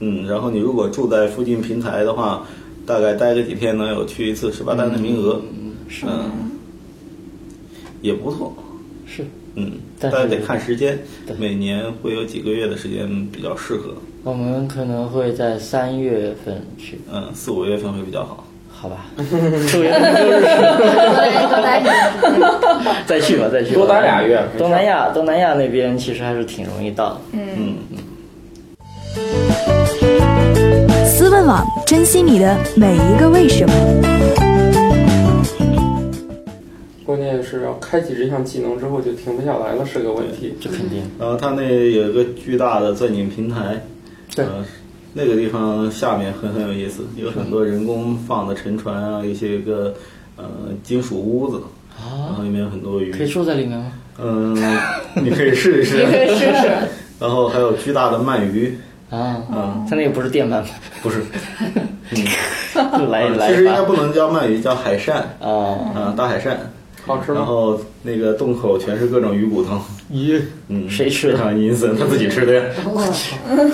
[0.00, 2.46] 嗯，然后你如果住在附近平台的话，
[2.86, 5.40] 大概待个几天能有去一次十八单的名额。
[5.88, 6.50] 是嗯，
[8.00, 8.54] 也不错。
[9.06, 9.24] 是。
[9.54, 13.94] 嗯，但是得看时间对，每年会有几个月的时间比较适合。
[14.24, 18.44] 我们可能会在三月份去，嗯，四五月份会比较好。
[18.70, 19.06] 好吧？
[19.16, 20.42] 四五月份就是。
[23.04, 23.74] 再去吧，再去吧。
[23.74, 27.20] 多待俩月东南亚，东南亚那边其实还是挺容易到的。
[27.32, 27.78] 嗯，
[31.04, 33.72] 思问网，珍惜你的每一个为什么。
[37.04, 40.54] 关键是要开启这项技能之后就停不下来了，是个问题。
[40.60, 41.02] 这肯定。
[41.18, 43.80] 然后它那有一个巨大的钻井平台，
[44.34, 44.64] 对呃，
[45.12, 49.94] 那个地方下面很很有意思，有很多人工放的沉船啊，一些个
[50.36, 50.44] 呃
[50.82, 51.60] 金属屋子，
[52.26, 53.12] 然后里面有很多鱼。
[53.12, 53.92] 可以住在里面吗？
[54.18, 54.54] 嗯，
[55.22, 55.98] 你可以试一试。
[56.04, 56.70] 你可以试试。
[57.20, 58.76] 然后还有巨大的鳗鱼，
[59.10, 60.66] 啊，嗯，它那个不是电鳗吗？
[61.02, 61.22] 不是，
[62.74, 66.58] 嗯来来其实应该不能叫鳗鱼，叫海扇，把啊，嗯，大海扇。
[67.06, 67.44] 然好吃吗？
[67.44, 69.78] 后那个洞口全是各种鱼骨头，
[70.12, 72.64] 咦，嗯，谁吃的非常阴森，他自己吃的呀。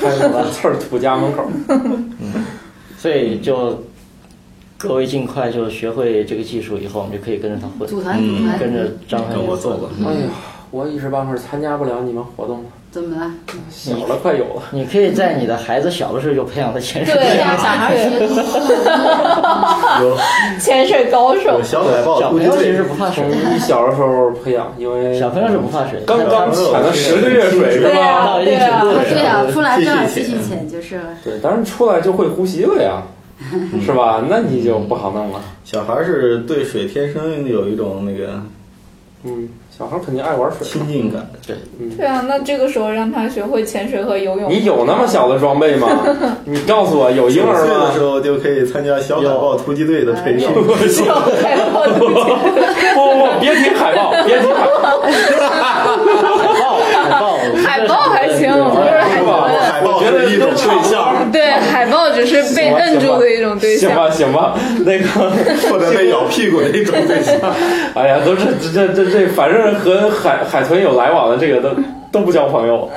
[0.00, 1.46] 还有把刺儿吐家门口。
[1.68, 2.44] 嗯
[2.96, 3.84] 所以就
[4.76, 9.90] 各位尽快就学会这个技术以后，我们就可以跟着他混，组团组团，跟着张翰跟我做走吧。
[10.06, 10.28] 哎呀，
[10.70, 13.30] 我一时半会儿参加不了你们活动了，怎么了？
[13.70, 14.62] 小了快有了。
[14.70, 17.14] 你可以在你的孩子小的时候就培养他潜水。
[17.14, 17.98] 对呀，小孩儿
[20.02, 20.16] 有
[20.58, 21.62] 潜水高手有。
[21.62, 26.06] 小海豹朋友其实，不怕水从，你小的时候培养，因为小朋友是不怕水的。
[26.06, 28.26] 刚刚潜了十个月水是对啊吧？
[28.26, 31.04] 到一定程度的时对呀、候，出来正好继续继续潜就是了。
[31.22, 33.02] 对，但是出来就会呼吸了呀，
[33.84, 34.24] 是吧？
[34.28, 35.40] 那你就不好弄了。
[35.64, 38.40] 小孩是对水天生有一种那个
[39.24, 40.86] 嗯，小孩肯定爱玩水亲。
[40.88, 41.24] 近感。
[41.46, 41.54] 对
[41.96, 44.50] 对啊，那这个时候让他学会潜水和游泳。
[44.50, 45.88] 你有那么小的装备吗？
[46.44, 48.00] 你告诉我，有婴儿的时？
[48.00, 50.48] 候就可以参加小海豹突击队的培训。
[50.90, 54.98] 小海豹的 不不不，别提海豹，别提海豹，
[57.56, 59.48] 海豹，还行，不是海是吧？
[59.48, 59.58] 豚。
[59.60, 63.90] 海豹是一种对象，对，海豹只是被摁住的一种对象。
[63.90, 65.30] 行吧行吧，那个，
[65.70, 67.34] 或者被咬屁股的一种对象。
[67.94, 71.70] 哎呀，都是这这这这，反正和海海豚有来往的，这个都
[72.10, 72.88] 都不交朋友。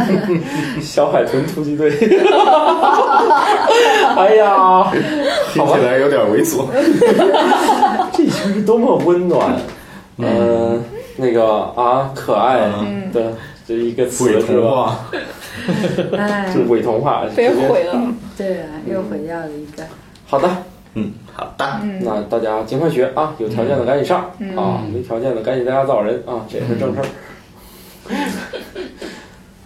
[0.80, 1.90] 小海豚突击队，
[4.16, 4.86] 哎呀，
[5.52, 6.66] 听起来有点猥琐。
[8.12, 9.56] 这群是多么温暖，
[10.18, 10.82] 嗯，
[11.16, 11.44] 那个
[11.76, 12.58] 啊，可爱
[13.12, 13.32] 的
[13.66, 14.98] 这一个词伪是吧？
[16.10, 18.00] 童 话，哎是伪童话，被毁了。
[18.36, 19.82] 对啊，又毁掉了一个。
[20.26, 20.48] 好的，
[20.94, 24.20] 嗯，好的，那大家尽快学啊，有条件的赶紧上
[24.56, 27.06] 啊，没条件的赶紧在家造人啊，这也是正事儿，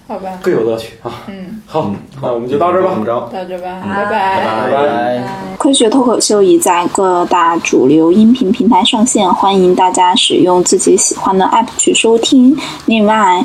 [0.06, 1.24] 好吧，各有乐趣啊。
[1.26, 1.90] 嗯，好，
[2.22, 3.04] 那我们就到这儿吧怎么。
[3.04, 3.12] 着？
[3.32, 4.10] 到这吧，好拜拜。
[4.10, 4.86] 拜拜拜。
[5.18, 5.24] 拜。
[5.58, 12.56] 科学脱口秀已在各大主流音频平台上线，欢迎大家使用自己喜欢的 app 去收听。
[12.86, 13.44] 另外，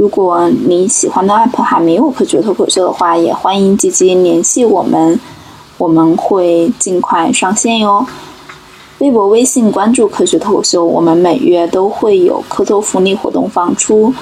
[0.00, 5.20] 如果你喜欢的 app 还没有科学脱口秀的话，也欢迎积极联系我们，
[5.76, 8.06] 我们会尽快上线哟。
[9.00, 14.14] 微博、微信关注科学脱口秀，我们每月都会有科托福利活动放出，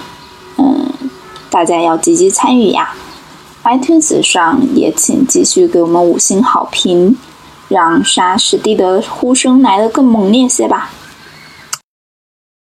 [0.57, 0.91] 嗯，
[1.49, 2.93] 大家要积极参与呀。
[3.62, 7.16] iTunes 上也请继续给我们五星好评，
[7.68, 10.91] 让杀史蒂德的呼声来得更猛烈些吧。